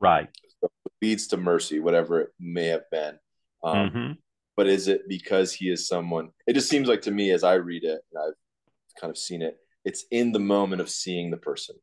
right? 0.00 0.28
So 0.60 0.68
leads 1.00 1.26
to 1.28 1.36
mercy, 1.36 1.80
whatever 1.80 2.20
it 2.20 2.30
may 2.38 2.66
have 2.66 2.88
been. 2.90 3.18
Um, 3.64 3.76
mm-hmm. 3.76 4.12
But 4.56 4.66
is 4.66 4.88
it 4.88 5.08
because 5.08 5.52
he 5.52 5.70
is 5.70 5.88
someone? 5.88 6.30
It 6.46 6.52
just 6.52 6.68
seems 6.68 6.86
like 6.88 7.02
to 7.02 7.10
me, 7.10 7.30
as 7.30 7.42
I 7.42 7.54
read 7.54 7.84
it, 7.84 8.00
and 8.12 8.22
I've 8.22 9.00
kind 9.00 9.10
of 9.10 9.16
seen 9.16 9.40
it, 9.40 9.58
it's 9.84 10.04
in 10.10 10.32
the 10.32 10.38
moment 10.38 10.80
of 10.80 10.90
seeing 10.90 11.30
the 11.30 11.36
person 11.36 11.76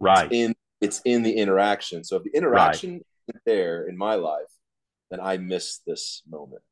right 0.00 0.26
it's 0.26 0.34
in 0.34 0.54
it's 0.80 1.00
in 1.04 1.22
the 1.22 1.32
interaction 1.32 2.04
so 2.04 2.16
if 2.16 2.22
the 2.24 2.30
interaction 2.34 2.94
right. 2.94 3.02
There 3.44 3.86
in 3.86 3.96
my 3.96 4.14
life 4.14 4.46
then 5.10 5.20
i 5.20 5.36
miss 5.38 5.78
this 5.86 6.22
moment. 6.28 6.62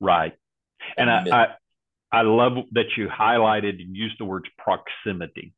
Right. 0.00 0.34
And 0.96 1.10
I, 1.10 1.24
I, 1.30 1.46
I 2.18 2.22
love 2.22 2.52
that 2.72 2.96
you 2.96 3.08
highlighted 3.08 3.80
and 3.80 3.96
used 3.96 4.16
the 4.18 4.24
words 4.24 4.46
proximity. 4.58 5.54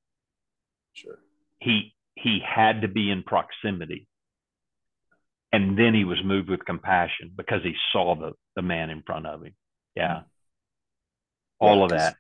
Sure. 0.93 1.19
He 1.61 1.95
he 2.15 2.41
had 2.45 2.83
to 2.83 2.89
be 2.89 3.11
in 3.11 3.23
proximity. 3.23 4.07
And 5.53 5.79
then 5.79 5.95
he 5.95 6.05
was 6.05 6.19
moved 6.23 6.51
with 6.51 6.65
compassion 6.65 7.33
because 7.37 7.63
he 7.63 7.75
saw 7.93 8.15
the 8.15 8.33
the 8.55 8.63
man 8.63 8.91
in 8.91 9.03
front 9.03 9.27
of 9.27 9.43
him. 9.43 9.55
Yeah. 9.97 10.21
All 11.61 11.79
yeah, 11.79 11.85
of 11.85 11.91
that 11.91 12.17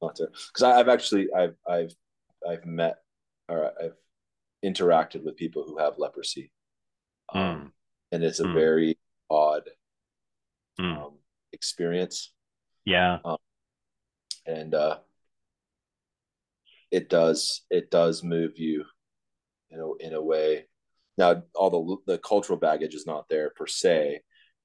because 0.00 0.62
i've 0.62 0.88
actually 0.88 1.26
i've 1.34 1.54
i've 1.66 1.94
i've 2.46 2.66
met 2.66 2.96
or 3.48 3.72
i've 3.82 3.96
interacted 4.64 5.24
with 5.24 5.36
people 5.36 5.64
who 5.64 5.78
have 5.78 5.98
leprosy. 5.98 6.50
Um, 7.32 7.40
mm. 7.40 7.70
And 8.12 8.24
it's 8.24 8.40
a 8.40 8.44
mm. 8.44 8.54
very 8.54 8.98
odd 9.30 9.62
mm. 10.80 10.96
um, 10.96 11.14
experience. 11.52 12.32
Yeah. 12.84 13.18
Um, 13.24 13.36
and 14.46 14.74
uh, 14.74 14.98
it 16.90 17.08
does 17.08 17.62
it 17.70 17.90
does 17.90 18.22
move 18.22 18.58
you 18.58 18.84
in 19.70 19.80
a 19.80 19.94
in 20.06 20.14
a 20.14 20.22
way. 20.22 20.66
Now, 21.18 21.42
all 21.54 21.70
the 22.06 22.12
the 22.12 22.18
cultural 22.18 22.58
baggage 22.58 22.94
is 22.94 23.06
not 23.06 23.28
there 23.28 23.50
per 23.56 23.66
se, 23.66 24.20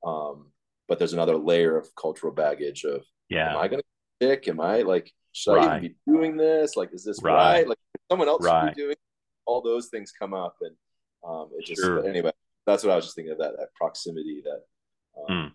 um, 0.05 0.51
but 0.87 0.99
there's 0.99 1.13
another 1.13 1.37
layer 1.37 1.77
of 1.77 1.87
cultural 1.95 2.33
baggage 2.33 2.83
of 2.83 3.03
yeah. 3.29 3.51
Am 3.51 3.57
I 3.57 3.67
going 3.67 3.81
to 3.81 4.27
sick? 4.27 4.47
Am 4.47 4.59
I 4.59 4.81
like 4.81 5.11
should 5.31 5.53
right. 5.53 5.67
I 5.67 5.77
even 5.77 5.81
be 5.89 5.95
doing 6.05 6.37
this? 6.37 6.75
Like, 6.75 6.93
is 6.93 7.03
this 7.03 7.21
right? 7.23 7.33
right? 7.33 7.67
Like, 7.67 7.77
someone 8.09 8.27
else 8.27 8.43
right. 8.43 8.67
should 8.67 8.75
be 8.75 8.81
doing 8.81 8.95
all 9.45 9.61
those 9.61 9.87
things 9.87 10.11
come 10.11 10.33
up 10.33 10.57
and 10.61 10.75
um, 11.27 11.49
it 11.57 11.65
just 11.65 11.81
sure. 11.81 12.07
anyway 12.07 12.31
that's 12.71 12.83
what 12.83 12.91
i 12.91 12.95
was 12.95 13.05
just 13.05 13.15
thinking 13.15 13.31
of 13.31 13.37
that 13.37 13.53
that 13.57 13.73
proximity 13.75 14.41
that 14.43 14.61
um, 15.19 15.35
mm. 15.35 15.51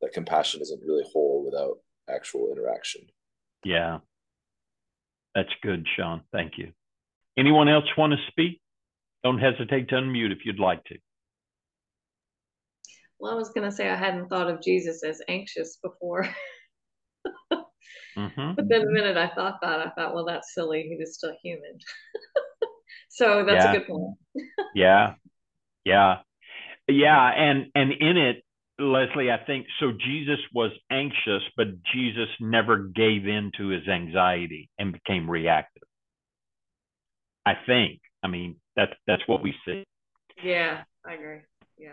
that 0.00 0.12
compassion 0.12 0.60
isn't 0.60 0.82
really 0.86 1.04
whole 1.12 1.44
without 1.44 1.78
actual 2.08 2.52
interaction 2.52 3.02
yeah 3.64 3.98
that's 5.34 5.52
good 5.62 5.86
sean 5.96 6.22
thank 6.32 6.58
you 6.58 6.72
anyone 7.36 7.68
else 7.68 7.84
want 7.96 8.12
to 8.12 8.18
speak 8.30 8.60
don't 9.24 9.38
hesitate 9.38 9.88
to 9.88 9.96
unmute 9.96 10.32
if 10.32 10.44
you'd 10.44 10.58
like 10.58 10.82
to 10.84 10.96
well 13.18 13.32
i 13.32 13.34
was 13.34 13.50
going 13.50 13.68
to 13.68 13.74
say 13.74 13.88
i 13.88 13.96
hadn't 13.96 14.28
thought 14.28 14.48
of 14.48 14.62
jesus 14.62 15.02
as 15.04 15.20
anxious 15.28 15.78
before 15.82 16.26
mm-hmm. 17.52 18.54
but 18.54 18.68
then 18.68 18.84
the 18.84 18.90
minute 18.90 19.16
i 19.16 19.28
thought 19.34 19.58
that 19.60 19.80
i 19.80 19.90
thought 19.90 20.14
well 20.14 20.24
that's 20.24 20.54
silly 20.54 20.82
he 20.82 20.96
was 20.98 21.14
still 21.14 21.34
human 21.42 21.78
so 23.18 23.44
that's 23.44 23.64
yeah. 23.64 23.72
a 23.72 23.78
good 23.78 23.88
point. 23.88 24.16
yeah. 24.74 25.14
Yeah. 25.84 26.18
Yeah. 26.88 27.30
And 27.34 27.66
and 27.74 27.92
in 27.92 28.16
it, 28.16 28.44
Leslie, 28.78 29.30
I 29.30 29.44
think 29.44 29.66
so 29.80 29.92
Jesus 29.92 30.38
was 30.54 30.70
anxious, 30.90 31.42
but 31.56 31.66
Jesus 31.92 32.28
never 32.40 32.78
gave 32.78 33.26
in 33.26 33.50
to 33.58 33.68
his 33.68 33.86
anxiety 33.88 34.70
and 34.78 34.92
became 34.92 35.28
reactive. 35.28 35.82
I 37.44 37.54
think. 37.66 38.00
I 38.22 38.28
mean, 38.28 38.56
that's 38.76 38.92
that's 39.06 39.22
what 39.26 39.42
we 39.42 39.54
see. 39.64 39.84
Yeah, 40.42 40.82
I 41.06 41.14
agree. 41.14 41.40
Yeah. 41.78 41.92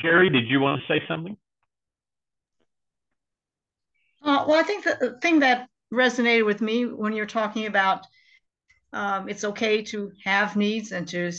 Jerry, 0.00 0.30
did 0.30 0.48
you 0.48 0.60
want 0.60 0.80
to 0.80 0.92
say 0.92 1.02
something? 1.08 1.36
Uh, 4.22 4.44
well, 4.48 4.58
I 4.58 4.62
think 4.62 4.84
the 4.84 5.18
thing 5.22 5.40
that 5.40 5.68
resonated 5.92 6.44
with 6.44 6.60
me 6.60 6.84
when 6.84 7.12
you're 7.12 7.26
talking 7.26 7.66
about 7.66 8.06
um, 8.92 9.28
it's 9.28 9.44
okay 9.44 9.82
to 9.82 10.10
have 10.24 10.56
needs 10.56 10.92
and 10.92 11.06
to 11.08 11.30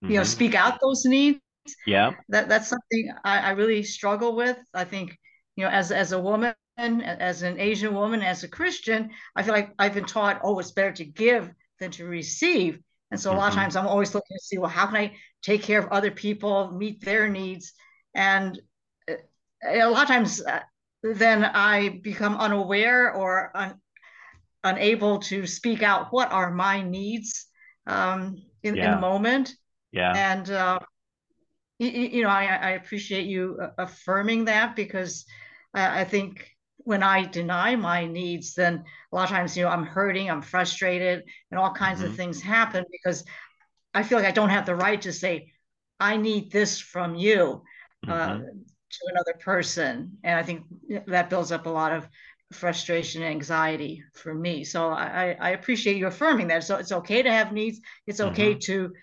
you 0.00 0.08
mm-hmm. 0.08 0.16
know 0.16 0.22
speak 0.22 0.54
out 0.54 0.78
those 0.80 1.04
needs 1.04 1.40
yeah 1.86 2.12
that 2.28 2.48
that's 2.48 2.68
something 2.68 3.12
I, 3.24 3.38
I 3.38 3.50
really 3.50 3.82
struggle 3.82 4.34
with 4.34 4.56
i 4.74 4.84
think 4.84 5.16
you 5.56 5.64
know 5.64 5.70
as 5.70 5.92
as 5.92 6.12
a 6.12 6.20
woman 6.20 6.54
as 6.76 7.42
an 7.42 7.58
asian 7.58 7.94
woman 7.94 8.22
as 8.22 8.42
a 8.44 8.48
christian 8.48 9.10
i 9.36 9.42
feel 9.42 9.54
like 9.54 9.74
i've 9.78 9.94
been 9.94 10.04
taught 10.04 10.40
oh 10.42 10.58
it's 10.58 10.70
better 10.70 10.92
to 10.92 11.04
give 11.04 11.50
than 11.80 11.90
to 11.92 12.06
receive 12.06 12.80
and 13.10 13.20
so 13.20 13.30
a 13.30 13.34
lot 13.34 13.40
mm-hmm. 13.40 13.48
of 13.48 13.54
times 13.54 13.76
i'm 13.76 13.86
always 13.86 14.14
looking 14.14 14.36
to 14.36 14.44
see 14.44 14.58
well 14.58 14.70
how 14.70 14.86
can 14.86 14.96
i 14.96 15.12
take 15.42 15.62
care 15.62 15.78
of 15.78 15.88
other 15.90 16.10
people 16.10 16.70
meet 16.72 17.04
their 17.04 17.28
needs 17.28 17.72
and 18.14 18.60
uh, 19.10 19.14
a 19.66 19.88
lot 19.90 20.02
of 20.02 20.08
times 20.08 20.40
uh, 20.40 20.60
then 21.02 21.44
i 21.44 22.00
become 22.02 22.36
unaware 22.36 23.12
or 23.12 23.50
un- 23.54 23.80
unable 24.64 25.18
to 25.18 25.46
speak 25.46 25.82
out 25.82 26.12
what 26.12 26.30
are 26.32 26.50
my 26.50 26.82
needs 26.82 27.46
um, 27.86 28.36
in, 28.62 28.76
yeah. 28.76 28.86
in 28.86 28.90
the 28.92 29.00
moment. 29.00 29.54
Yeah. 29.92 30.12
And, 30.14 30.50
uh, 30.50 30.78
you, 31.78 31.88
you, 31.88 32.22
know, 32.22 32.28
I, 32.28 32.44
I, 32.44 32.70
appreciate 32.70 33.26
you 33.26 33.60
affirming 33.78 34.46
that 34.46 34.74
because 34.74 35.24
I, 35.72 36.00
I 36.00 36.04
think 36.04 36.50
when 36.78 37.02
I 37.02 37.24
deny 37.24 37.76
my 37.76 38.06
needs, 38.06 38.54
then 38.54 38.84
a 39.12 39.16
lot 39.16 39.24
of 39.24 39.30
times, 39.30 39.56
you 39.56 39.64
know, 39.64 39.70
I'm 39.70 39.84
hurting, 39.84 40.30
I'm 40.30 40.42
frustrated, 40.42 41.24
and 41.50 41.60
all 41.60 41.72
kinds 41.72 42.00
mm-hmm. 42.00 42.10
of 42.10 42.16
things 42.16 42.40
happen 42.40 42.84
because 42.90 43.24
I 43.94 44.02
feel 44.02 44.18
like 44.18 44.26
I 44.26 44.32
don't 44.32 44.50
have 44.50 44.66
the 44.66 44.74
right 44.74 45.00
to 45.02 45.12
say, 45.12 45.52
I 46.00 46.16
need 46.16 46.50
this 46.50 46.80
from 46.80 47.14
you 47.14 47.62
uh, 48.06 48.10
Mhm. 48.10 48.44
to 48.90 48.98
another 49.10 49.34
person. 49.40 50.18
And 50.22 50.38
I 50.38 50.42
think 50.42 50.64
that 51.06 51.30
builds 51.30 51.52
up 51.52 51.66
a 51.66 51.70
lot 51.70 51.92
of 51.92 52.08
frustration 52.52 53.22
and 53.22 53.30
anxiety 53.30 54.02
for 54.14 54.32
me. 54.32 54.64
So 54.64 54.88
I, 54.88 55.36
I 55.38 55.50
appreciate 55.50 55.96
you 55.96 56.06
affirming 56.06 56.48
that. 56.48 56.64
So 56.64 56.76
it's 56.76 56.92
okay 56.92 57.22
to 57.22 57.30
have 57.30 57.52
needs. 57.52 57.80
It's 58.06 58.20
okay 58.20 58.54
to 58.54 58.94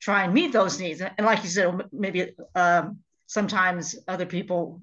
try 0.00 0.24
and 0.24 0.34
meet 0.34 0.52
those 0.52 0.78
needs. 0.78 1.00
And 1.00 1.26
like 1.26 1.42
you 1.42 1.48
said, 1.48 1.74
maybe 1.92 2.32
um, 2.54 2.98
sometimes 3.26 3.96
other 4.06 4.26
people 4.26 4.80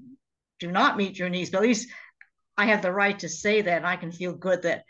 do 0.60 0.72
not 0.72 0.98
meet 0.98 1.18
your 1.18 1.30
needs, 1.30 1.50
but 1.50 1.58
at 1.60 1.64
least 1.64 1.90
I 2.58 2.68
have 2.68 2.82
the 2.82 2.92
right 2.92 3.18
to 3.20 3.30
say 3.30 3.62
that 3.62 3.78
and 3.78 3.88
I 3.88 3.96
can 3.96 4.12
feel 4.12 4.34
good 4.34 4.64
that, 4.64 4.84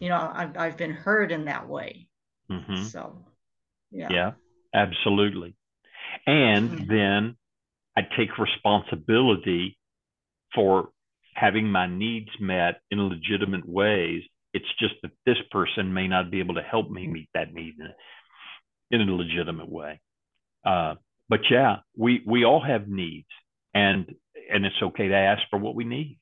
you 0.00 0.08
know, 0.08 0.30
I've, 0.32 0.56
I've 0.56 0.76
been 0.76 0.92
heard 0.92 1.32
in 1.32 1.46
that 1.46 1.68
way. 1.68 2.08
Mhm. 2.50 2.90
So, 2.90 3.24
yeah. 3.90 4.08
Yeah, 4.10 4.32
absolutely. 4.74 5.54
And 6.26 6.70
Mhm. 6.70 6.88
then 6.88 7.36
I 7.96 8.02
take 8.16 8.38
responsibility 8.38 9.78
for 10.54 10.90
having 11.34 11.66
my 11.66 11.86
needs 11.86 12.30
met 12.40 12.80
in 12.90 13.08
legitimate 13.08 13.66
ways. 13.68 14.22
It's 14.52 14.72
just 14.78 14.94
that 15.02 15.12
this 15.24 15.38
person 15.50 15.92
may 15.94 16.08
not 16.08 16.30
be 16.30 16.40
able 16.40 16.54
to 16.54 16.62
help 16.62 16.90
me 16.90 17.06
meet 17.06 17.28
that 17.34 17.54
need 17.54 17.74
in, 18.92 19.08
a 19.08 19.14
legitimate 19.14 19.68
way. 19.68 20.00
Uh, 20.64 20.94
but 21.28 21.40
yeah, 21.50 21.78
we 21.96 22.22
we 22.26 22.44
all 22.44 22.60
have 22.60 22.88
needs, 22.88 23.28
and 23.74 24.14
and 24.52 24.64
it's 24.64 24.82
okay 24.82 25.08
to 25.08 25.14
ask 25.14 25.42
for 25.50 25.58
what 25.58 25.74
we 25.74 25.84
need. 25.84 26.18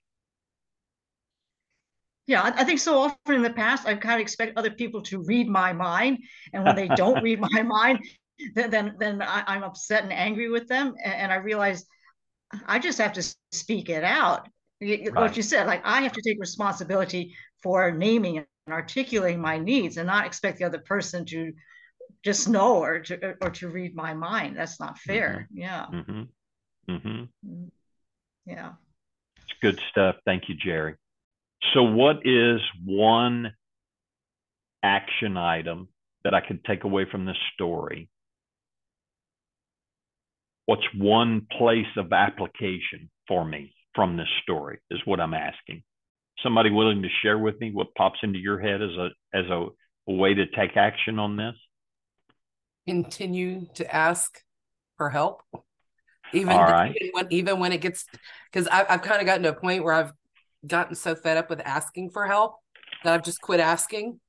Yeah, 2.27 2.43
I, 2.43 2.61
I 2.61 2.65
think 2.65 2.79
so 2.79 2.99
often 2.99 3.35
in 3.35 3.43
the 3.43 3.51
past, 3.51 3.89
I've 3.89 3.99
kind 3.99 4.15
of 4.15 4.21
expect 4.21 4.57
other 4.57 4.71
people 4.71 5.03
to 5.03 5.23
read 5.23 5.49
my 5.49 5.73
mind, 5.73 6.19
and 6.53 6.65
when 6.65 6.77
they 6.77 6.89
don't 6.89 7.23
read 7.25 7.41
my 7.41 7.63
mind, 7.63 7.99
then 8.55 8.71
then, 8.71 8.95
then 8.99 9.21
I, 9.21 9.43
I'm 9.47 9.65
upset 9.65 10.05
and 10.05 10.13
angry 10.13 10.49
with 10.49 10.69
them, 10.69 10.95
and, 11.05 11.15
and 11.15 11.33
I 11.33 11.37
realize 11.37 11.85
I 12.67 12.79
just 12.79 12.99
have 12.99 13.13
to 13.15 13.35
speak 13.53 13.89
it 13.89 14.05
out. 14.05 14.49
Right. 14.81 15.13
What 15.15 15.37
you 15.37 15.43
said, 15.43 15.67
like 15.67 15.83
I 15.85 16.03
have 16.03 16.13
to 16.13 16.23
take 16.23 16.41
responsibility 16.41 17.35
for 17.63 17.91
naming 17.91 18.39
and 18.39 18.47
articulating 18.69 19.41
my 19.41 19.59
needs, 19.59 19.97
and 19.97 20.07
not 20.07 20.25
expect 20.25 20.59
the 20.59 20.65
other 20.65 20.79
person 20.79 21.25
to 21.27 21.53
just 22.25 22.49
know 22.49 22.83
or 22.83 23.01
to 23.01 23.35
or 23.41 23.51
to 23.51 23.69
read 23.69 23.95
my 23.95 24.15
mind. 24.15 24.57
That's 24.57 24.81
not 24.81 24.99
fair. 24.99 25.49
Yeah, 25.53 25.87
hmm 25.87 26.23
hmm 26.89 27.25
yeah. 28.47 28.73
It's 29.45 29.59
good 29.63 29.79
stuff. 29.91 30.17
Thank 30.25 30.49
you, 30.49 30.55
Jerry. 30.55 30.97
So, 31.75 31.83
what 31.83 32.27
is 32.27 32.61
one 32.85 33.53
action 34.83 35.37
item 35.37 35.89
that 36.25 36.35
I 36.35 36.41
could 36.41 36.65
take 36.65 36.85
away 36.85 37.07
from 37.11 37.27
this 37.27 37.37
story? 37.55 38.09
What's 40.67 40.87
one 40.97 41.47
place 41.59 41.87
of 41.97 42.13
application 42.13 43.11
for 43.27 43.45
me 43.45 43.75
from 43.95 44.17
this 44.17 44.29
story 44.43 44.79
is 44.91 45.01
what 45.05 45.21
I'm 45.21 45.35
asking. 45.35 45.83
Somebody 46.43 46.71
willing 46.71 47.03
to 47.03 47.09
share 47.23 47.39
with 47.39 47.61
me 47.61 47.71
what 47.73 47.95
pops 47.97 48.21
into 48.23 48.39
your 48.39 48.59
head 48.59 48.81
as 48.81 48.91
a 48.91 49.09
as 49.35 49.47
a, 49.47 49.67
a 50.09 50.13
way 50.15 50.33
to 50.35 50.47
take 50.47 50.77
action 50.77 51.19
on 51.19 51.37
this? 51.37 51.55
Continue 52.87 53.67
to 53.75 53.95
ask 53.95 54.43
for 54.97 55.11
help. 55.11 55.43
Even, 56.33 56.49
right. 56.57 56.95
even 56.97 57.11
when 57.13 57.27
even 57.31 57.59
when 57.59 57.73
it 57.73 57.81
gets 57.81 58.05
because 58.51 58.69
I've 58.69 58.87
I've 58.89 59.03
kind 59.03 59.21
of 59.21 59.27
gotten 59.27 59.43
to 59.45 59.51
a 59.51 59.61
point 59.61 59.85
where 59.85 59.95
I've 59.95 60.13
gotten 60.67 60.95
so 60.95 61.15
fed 61.15 61.37
up 61.37 61.49
with 61.51 61.61
asking 61.61 62.11
for 62.11 62.27
help 62.27 62.57
that 63.05 63.15
I've 63.15 63.25
just 63.25 63.41
quit 63.41 63.61
asking. 63.61 64.21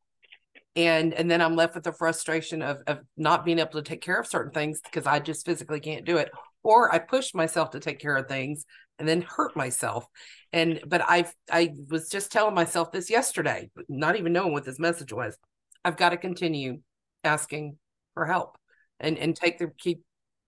And 0.75 1.13
and 1.13 1.29
then 1.29 1.41
I'm 1.41 1.55
left 1.55 1.75
with 1.75 1.83
the 1.83 1.91
frustration 1.91 2.61
of 2.61 2.77
of 2.87 2.99
not 3.17 3.43
being 3.43 3.59
able 3.59 3.71
to 3.71 3.81
take 3.81 4.01
care 4.01 4.19
of 4.19 4.27
certain 4.27 4.51
things 4.51 4.79
because 4.81 5.05
I 5.05 5.19
just 5.19 5.45
physically 5.45 5.79
can't 5.79 6.05
do 6.05 6.17
it. 6.17 6.31
Or 6.63 6.93
I 6.93 6.99
push 6.99 7.33
myself 7.33 7.71
to 7.71 7.79
take 7.79 7.99
care 7.99 8.15
of 8.15 8.27
things 8.27 8.65
and 8.97 9.07
then 9.07 9.23
hurt 9.23 9.55
myself. 9.55 10.05
And 10.53 10.79
but 10.87 11.01
I've 11.09 11.33
I 11.51 11.73
was 11.89 12.07
just 12.07 12.31
telling 12.31 12.55
myself 12.55 12.91
this 12.91 13.09
yesterday, 13.09 13.69
not 13.89 14.15
even 14.15 14.31
knowing 14.31 14.53
what 14.53 14.63
this 14.63 14.79
message 14.79 15.11
was. 15.11 15.37
I've 15.83 15.97
got 15.97 16.09
to 16.09 16.17
continue 16.17 16.79
asking 17.23 17.77
for 18.13 18.25
help 18.25 18.57
and 18.99 19.17
and 19.17 19.35
take 19.35 19.57
the 19.59 19.71
keep 19.77 20.03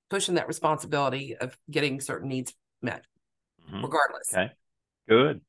pushing 0.10 0.36
that 0.36 0.48
responsibility 0.48 1.36
of 1.38 1.58
getting 1.72 2.00
certain 2.02 2.30
needs 2.30 2.54
met 2.82 3.04
Mhm. 3.72 3.84
regardless 3.84 4.34
Okay. 4.34 4.52
Good. 5.08 5.42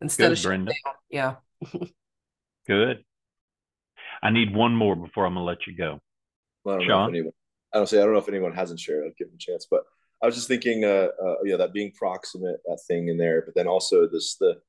instead 0.00 0.28
Good, 0.28 0.38
of 0.38 0.42
Brenda. 0.44 0.72
down. 0.84 0.94
yeah 1.10 1.36
Good. 2.66 3.04
I 4.22 4.30
need 4.30 4.54
one 4.54 4.74
more 4.74 4.96
before 4.96 5.26
I'm 5.26 5.34
gonna 5.34 5.44
let 5.44 5.66
you 5.66 5.76
go. 5.76 6.00
Well, 6.64 6.76
I 6.76 6.78
don't 6.78 6.86
Sean? 6.86 7.08
anyone. 7.10 7.32
I 7.72 7.78
don't 7.78 7.86
say 7.88 7.98
I 7.98 8.04
don't 8.04 8.12
know 8.12 8.18
if 8.20 8.28
anyone 8.28 8.54
hasn't 8.54 8.80
shared. 8.80 9.04
I'll 9.04 9.10
give 9.18 9.28
them 9.28 9.36
a 9.36 9.38
chance, 9.38 9.66
but 9.70 9.82
I 10.22 10.26
was 10.26 10.34
just 10.34 10.48
thinking, 10.48 10.84
uh, 10.84 11.08
uh, 11.22 11.34
yeah, 11.44 11.56
that 11.56 11.74
being 11.74 11.92
proximate, 11.92 12.60
that 12.64 12.80
thing 12.88 13.08
in 13.08 13.18
there, 13.18 13.42
but 13.42 13.54
then 13.54 13.66
also 13.66 14.06
this 14.08 14.36
the 14.36 14.60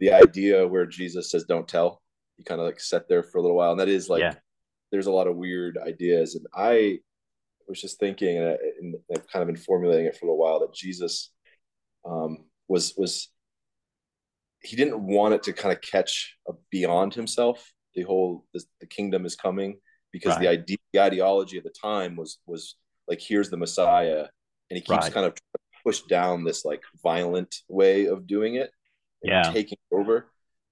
the 0.00 0.12
idea 0.12 0.66
where 0.66 0.86
Jesus 0.86 1.30
says, 1.30 1.44
"Don't 1.44 1.68
tell." 1.68 2.02
You 2.38 2.44
kind 2.44 2.60
of 2.60 2.66
like 2.66 2.80
sit 2.80 3.08
there 3.08 3.22
for 3.22 3.38
a 3.38 3.42
little 3.42 3.56
while, 3.56 3.70
and 3.72 3.80
that 3.80 3.88
is 3.88 4.08
like 4.08 4.20
Yeah. 4.20 4.34
There's 4.90 5.06
a 5.06 5.12
lot 5.12 5.26
of 5.26 5.36
weird 5.36 5.78
ideas, 5.78 6.34
and 6.34 6.46
I 6.54 6.98
was 7.68 7.80
just 7.80 7.98
thinking, 8.00 8.38
and, 8.38 8.48
I, 8.48 8.56
and 8.80 8.94
I've 9.14 9.26
kind 9.28 9.42
of 9.42 9.48
been 9.48 9.62
formulating 9.62 10.06
it 10.06 10.16
for 10.16 10.26
a 10.26 10.28
little 10.28 10.38
while 10.38 10.60
that 10.60 10.74
Jesus 10.74 11.30
um, 12.04 12.44
was 12.68 12.94
was 12.96 13.28
he 14.62 14.76
didn't 14.76 15.00
want 15.00 15.34
it 15.34 15.42
to 15.44 15.52
kind 15.52 15.72
of 15.74 15.80
catch 15.80 16.36
a 16.48 16.52
beyond 16.70 17.14
himself. 17.14 17.72
The 17.94 18.02
whole 18.02 18.44
the, 18.54 18.62
the 18.80 18.86
kingdom 18.86 19.24
is 19.26 19.36
coming 19.36 19.78
because 20.12 20.36
the 20.38 20.48
idea 20.48 20.76
the 20.92 21.00
ideology 21.00 21.58
of 21.58 21.64
the 21.64 21.74
time 21.80 22.16
was 22.16 22.38
was 22.46 22.76
like 23.06 23.20
here's 23.20 23.50
the 23.50 23.56
Messiah, 23.56 24.26
and 24.70 24.76
he 24.76 24.80
keeps 24.80 24.90
Right. 24.90 25.12
kind 25.12 25.26
of 25.26 25.34
pushed 25.84 26.08
down 26.08 26.44
this 26.44 26.64
like 26.64 26.82
violent 27.02 27.54
way 27.68 28.06
of 28.06 28.26
doing 28.26 28.56
it, 28.56 28.70
and 29.22 29.30
Yeah. 29.32 29.52
taking 29.52 29.78
over. 29.92 30.26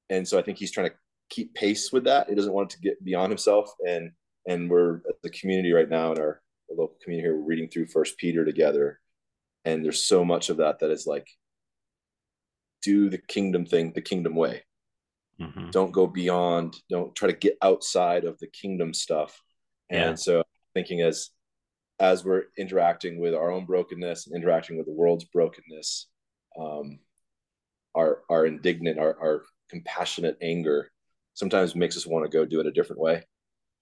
And 0.09 0.27
so 0.27 0.39
I 0.39 0.43
think 0.43 0.59
he's 0.59 0.71
trying 0.71 0.89
to 0.91 0.95
keep 1.29 1.55
pace 1.55 1.93
with 1.93 2.05
that. 2.05 2.29
He 2.29 2.35
doesn't 2.35 2.53
want 2.53 2.73
it 2.73 2.77
to 2.77 2.83
get 2.83 3.05
beyond 3.05 3.31
himself. 3.31 3.71
And 3.87 4.13
and 4.49 4.71
we're 4.71 4.97
at 5.09 5.21
the 5.23 5.31
community 5.31 5.73
right 5.73 5.89
now 5.89 6.13
in 6.13 6.21
our 6.21 6.41
local 6.71 6.97
community 7.03 7.27
here, 7.29 7.37
we're 7.37 7.47
reading 7.47 7.69
through 7.69 7.87
First 7.87 8.17
Peter 8.19 8.45
together, 8.45 9.01
and 9.65 9.85
there's 9.85 10.05
so 10.05 10.25
much 10.25 10.51
of 10.51 10.59
that 10.59 10.79
that 10.81 10.91
is 10.91 11.07
like 11.07 11.29
do 12.83 13.09
the 13.09 13.19
kingdom 13.19 13.67
thing 13.67 13.93
the 13.93 14.01
kingdom 14.03 14.35
way 14.37 14.63
Mhm. 15.41 15.71
don't 15.73 15.91
go 15.91 16.07
beyond 16.07 16.77
don't 16.89 17.15
try 17.17 17.31
to 17.31 17.37
get 17.37 17.59
outside 17.61 18.25
of 18.25 18.39
the 18.39 18.47
kingdom 18.47 18.95
stuff 18.95 19.43
and 19.91 20.19
so 20.19 20.45
thinking 20.75 21.01
as 21.03 21.31
as 21.99 22.25
we're 22.25 22.45
interacting 22.57 23.19
with 23.19 23.35
our 23.35 23.51
own 23.51 23.65
brokenness 23.65 24.27
and 24.27 24.37
interacting 24.37 24.77
with 24.77 24.87
the 24.87 24.93
world's 24.93 25.25
brokenness 25.25 26.07
um 26.59 27.01
our 27.95 28.23
our 28.29 28.47
indignant 28.47 28.99
our, 28.99 29.19
our 29.21 29.45
compassionate 29.69 30.37
anger 30.41 30.93
sometimes 31.37 31.77
makes 31.77 31.97
us 31.97 32.07
want 32.07 32.25
to 32.25 32.37
go 32.37 32.45
do 32.45 32.59
it 32.61 32.67
a 32.67 32.73
different 32.73 33.01
way 33.01 33.23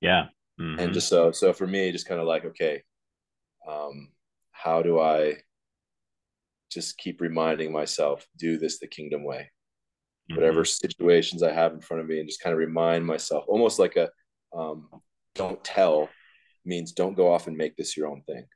Yeah. 0.01 0.27
Mhm. 0.61 0.79
and 0.81 0.93
just 0.93 1.09
so 1.09 1.33
so 1.33 1.53
for 1.55 1.67
me 1.67 1.91
just 1.93 2.07
kind 2.07 2.21
of 2.21 2.27
like 2.27 2.45
okay 2.45 2.83
um 3.67 4.13
how 4.53 4.83
do 4.83 5.01
i 5.01 5.37
just 6.71 6.99
keep 6.99 7.21
reminding 7.21 7.73
myself 7.73 8.27
do 8.37 8.59
this 8.59 8.79
the 8.79 8.87
kingdom 8.87 9.25
way 9.25 9.51
Mhm. 10.31 10.37
whatever 10.37 10.65
situations 10.65 11.43
I 11.43 11.53
have 11.53 11.73
in 11.75 11.81
front 11.81 12.01
of 12.03 12.09
me 12.09 12.19
and 12.19 12.29
just 12.29 12.41
kind 12.41 12.53
of 12.55 12.59
remind 12.59 13.05
myself, 13.05 13.45
almost 13.47 13.79
like 13.79 13.97
a 13.97 14.11
um, 14.53 14.89
don't 15.35 15.63
tell 15.63 16.09
means 16.65 16.93
don't 16.93 17.15
go 17.15 17.31
off 17.33 17.47
and 17.47 17.57
make 17.57 17.77
this 17.77 17.95
your 17.97 18.09
own 18.09 18.23
thing 18.23 18.47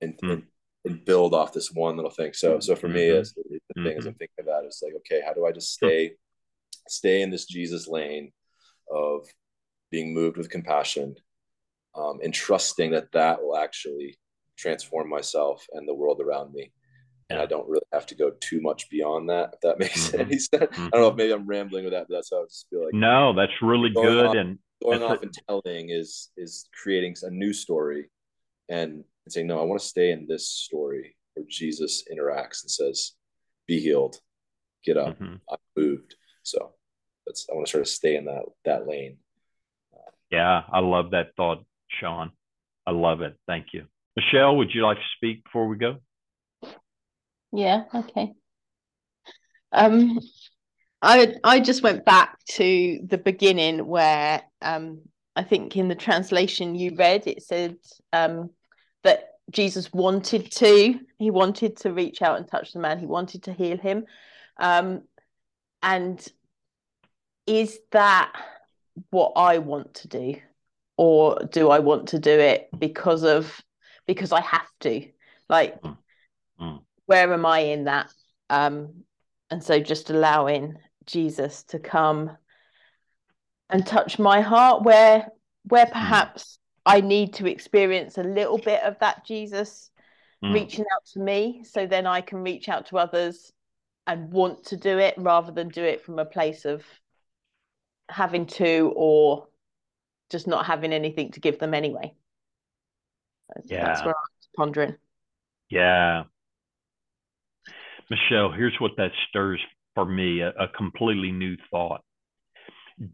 and, 0.00 0.18
Mm. 0.22 0.30
and, 0.32 0.42
and 0.84 1.04
build 1.04 1.32
off 1.32 1.52
this 1.52 1.70
one 1.70 1.94
little 1.96 2.10
thing. 2.10 2.32
So, 2.32 2.58
so 2.58 2.74
for 2.74 2.88
me, 2.88 3.06
Mhm. 3.08 3.20
as 3.20 3.32
the 3.34 3.60
thing 3.84 3.96
as 3.98 4.06
I'm 4.06 4.14
thinking 4.14 4.44
that 4.46 4.64
is 4.64 4.82
like, 4.84 4.94
okay, 4.96 5.22
how 5.24 5.32
do 5.32 5.46
I 5.46 5.52
just 5.52 5.72
stay, 5.72 6.16
stay 6.88 7.22
in 7.22 7.30
this 7.30 7.46
Jesus 7.46 7.88
lane 7.88 8.32
of 8.90 9.26
being 9.90 10.14
moved 10.14 10.36
with 10.36 10.50
compassion 10.50 11.14
um, 11.94 12.20
and 12.22 12.32
trusting 12.32 12.92
that 12.92 13.12
that 13.12 13.42
will 13.42 13.56
actually 13.56 14.18
transform 14.56 15.08
myself 15.08 15.66
and 15.72 15.86
the 15.86 15.94
world 15.94 16.20
around 16.20 16.52
me. 16.52 16.72
And 17.30 17.38
I 17.40 17.46
don't 17.46 17.68
really 17.68 17.86
have 17.92 18.06
to 18.06 18.14
go 18.14 18.32
too 18.40 18.60
much 18.60 18.90
beyond 18.90 19.30
that, 19.30 19.54
if 19.54 19.60
that 19.60 19.78
makes 19.78 20.10
Mhm. 20.10 20.20
any 20.20 20.38
sense. 20.38 20.70
I 20.78 20.90
don't 20.90 21.00
know 21.00 21.08
if 21.08 21.16
maybe 21.16 21.32
I'm 21.32 21.46
rambling 21.46 21.84
with 21.84 21.92
that, 21.94 22.06
but 22.08 22.16
that's 22.16 22.30
how 22.30 22.42
I 22.42 22.44
just 22.44 22.66
feel 22.68 22.84
like 22.84 22.94
No, 22.94 23.32
that's 23.34 23.52
really 23.62 23.90
good. 23.90 24.26
off- 24.26 24.36
And 24.36 24.58
going 24.82 25.02
off 25.02 25.18
a- 25.18 25.22
and 25.22 25.34
telling 25.48 25.90
is 25.90 26.30
is 26.36 26.68
creating 26.82 27.14
a 27.22 27.30
new 27.30 27.52
story 27.52 28.10
and, 28.68 28.92
and 29.24 29.32
saying, 29.32 29.46
no, 29.46 29.60
I 29.60 29.64
want 29.64 29.80
to 29.80 29.86
stay 29.86 30.10
in 30.10 30.26
this 30.26 30.48
story 30.48 31.16
where 31.34 31.46
Jesus 31.48 32.04
interacts 32.12 32.62
and 32.62 32.70
says, 32.70 33.12
be 33.66 33.80
healed, 33.80 34.20
get 34.84 34.96
up, 34.98 35.18
Mhm. 35.18 35.40
I'm 35.50 35.58
moved. 35.76 36.16
So 36.42 36.72
that's 37.26 37.46
I 37.50 37.54
want 37.54 37.66
to 37.66 37.70
sort 37.70 37.82
of 37.82 37.88
stay 37.88 38.16
in 38.16 38.24
that 38.26 38.44
that 38.64 38.86
lane. 38.86 39.18
yeah, 40.30 40.62
I 40.72 40.80
love 40.80 41.10
that 41.10 41.28
thought, 41.36 41.64
Sean. 41.88 42.32
I 42.86 42.90
love 42.90 43.20
it. 43.20 43.36
Thank 43.46 43.66
you. 43.72 43.86
Michelle, 44.16 44.56
would 44.56 44.74
you 44.74 44.82
like 44.82 44.98
to 44.98 45.02
speak 45.16 45.44
before 45.44 45.68
we 45.68 45.76
go? 45.76 45.96
Yeah, 47.52 47.84
okay. 47.94 48.32
Um, 49.72 50.18
I 51.00 51.34
I 51.44 51.60
just 51.60 51.82
went 51.82 52.04
back 52.04 52.38
to 52.52 53.00
the 53.06 53.18
beginning 53.18 53.86
where 53.86 54.42
um 54.60 55.02
I 55.34 55.42
think 55.44 55.76
in 55.76 55.88
the 55.88 55.94
translation 55.94 56.74
you 56.74 56.94
read 56.96 57.26
it 57.26 57.42
said 57.42 57.76
um 58.12 58.50
that 59.02 59.28
Jesus 59.50 59.92
wanted 59.92 60.50
to. 60.52 60.98
He 61.18 61.30
wanted 61.30 61.76
to 61.78 61.92
reach 61.92 62.22
out 62.22 62.38
and 62.38 62.48
touch 62.48 62.72
the 62.72 62.78
man. 62.78 62.98
He 62.98 63.06
wanted 63.06 63.44
to 63.44 63.52
heal 63.52 63.76
him. 63.76 64.04
Um, 64.58 65.02
and 65.82 66.26
is 67.46 67.78
that 67.90 68.32
what 69.10 69.32
I 69.36 69.58
want 69.58 69.94
to 69.94 70.08
do? 70.08 70.36
Or 70.96 71.38
do 71.50 71.70
I 71.70 71.80
want 71.80 72.08
to 72.08 72.18
do 72.18 72.30
it 72.30 72.68
because 72.78 73.24
of 73.24 73.60
because 74.06 74.32
I 74.32 74.40
have 74.40 74.68
to? 74.80 75.06
Like, 75.48 75.80
mm. 75.82 75.96
Mm. 76.60 76.82
where 77.06 77.32
am 77.32 77.46
I 77.46 77.60
in 77.60 77.84
that? 77.84 78.12
Um, 78.50 79.04
and 79.50 79.62
so 79.62 79.80
just 79.80 80.10
allowing 80.10 80.76
Jesus 81.06 81.64
to 81.64 81.78
come 81.78 82.36
and 83.70 83.86
touch 83.86 84.18
my 84.18 84.40
heart 84.40 84.82
where 84.82 85.28
where 85.64 85.86
mm. 85.86 85.92
perhaps 85.92 86.58
I 86.84 87.00
need 87.00 87.34
to 87.34 87.46
experience 87.46 88.18
a 88.18 88.22
little 88.22 88.58
bit 88.58 88.82
of 88.82 88.98
that 89.00 89.24
Jesus 89.24 89.90
mm. 90.44 90.52
reaching 90.52 90.84
out 90.94 91.06
to 91.12 91.20
me 91.20 91.64
so 91.64 91.86
then 91.86 92.06
I 92.06 92.20
can 92.20 92.42
reach 92.42 92.68
out 92.68 92.86
to 92.86 92.98
others 92.98 93.52
and 94.06 94.32
want 94.32 94.64
to 94.66 94.76
do 94.76 94.98
it 94.98 95.14
rather 95.16 95.52
than 95.52 95.68
do 95.68 95.82
it 95.82 96.04
from 96.04 96.18
a 96.18 96.24
place 96.24 96.64
of 96.64 96.82
having 98.08 98.46
to 98.46 98.92
or 98.96 99.48
just 100.30 100.46
not 100.46 100.66
having 100.66 100.92
anything 100.92 101.30
to 101.32 101.40
give 101.40 101.58
them 101.58 101.74
anyway. 101.74 102.14
Yeah. 103.64 103.84
That's 103.84 104.04
where 104.04 104.14
I'm 104.14 104.50
pondering. 104.56 104.96
Yeah. 105.70 106.24
Michelle, 108.10 108.50
here's 108.50 108.76
what 108.78 108.92
that 108.96 109.12
stirs 109.28 109.60
for 109.94 110.04
me 110.04 110.40
a, 110.40 110.48
a 110.50 110.68
completely 110.68 111.32
new 111.32 111.56
thought 111.70 112.02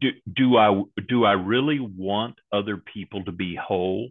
do, 0.01 0.11
do 0.35 0.57
I 0.57 0.83
do 1.09 1.25
I 1.25 1.33
really 1.33 1.81
want 1.81 2.37
other 2.53 2.77
people 2.77 3.25
to 3.25 3.33
be 3.33 3.57
whole 3.57 4.09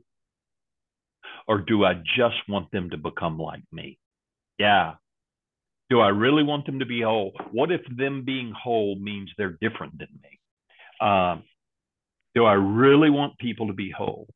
or 1.48 1.60
do 1.60 1.84
I 1.84 1.94
just 1.94 2.38
want 2.48 2.72
them 2.72 2.90
to 2.92 2.98
become 2.98 3.38
like 3.38 3.64
me? 3.72 4.00
Yeah. 4.58 4.96
Do 5.90 6.02
I 6.02 6.10
really 6.10 6.44
want 6.44 6.66
them 6.66 6.80
to 6.80 6.86
be 6.86 7.02
whole? 7.02 7.32
What 7.52 7.72
if 7.72 7.82
them 7.96 8.24
being 8.26 8.52
whole 8.52 8.98
means 9.00 9.32
they're 9.38 9.58
different 9.62 9.98
than 9.98 10.10
me? 10.22 11.08
Um, 11.08 11.44
do 12.36 12.46
I 12.46 12.54
really 12.54 13.10
want 13.10 13.38
people 13.38 13.68
to 13.68 13.74
be 13.74 13.90
whole 13.90 14.28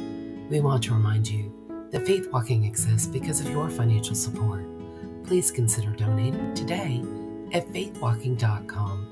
We 0.48 0.60
want 0.60 0.84
to 0.84 0.94
remind 0.94 1.28
you 1.28 1.52
that 1.90 2.06
Faith 2.06 2.28
Walking 2.32 2.64
exists 2.64 3.06
because 3.06 3.40
of 3.40 3.50
your 3.50 3.68
financial 3.68 4.14
support. 4.14 4.64
Please 5.24 5.50
consider 5.50 5.90
donating 5.90 6.54
today 6.54 7.02
at 7.52 7.66
faithwalking.com. 7.68 9.08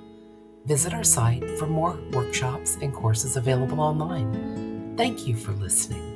Visit 0.67 0.95
our 0.95 1.05
site 1.05 1.59
for 1.59 1.67
more 1.67 1.99
workshops 2.13 2.77
and 2.81 2.95
courses 2.95 3.37
available 3.37 3.81
online. 3.81 4.95
Thank 4.97 5.27
you 5.27 5.35
for 5.37 5.53
listening. 5.53 6.14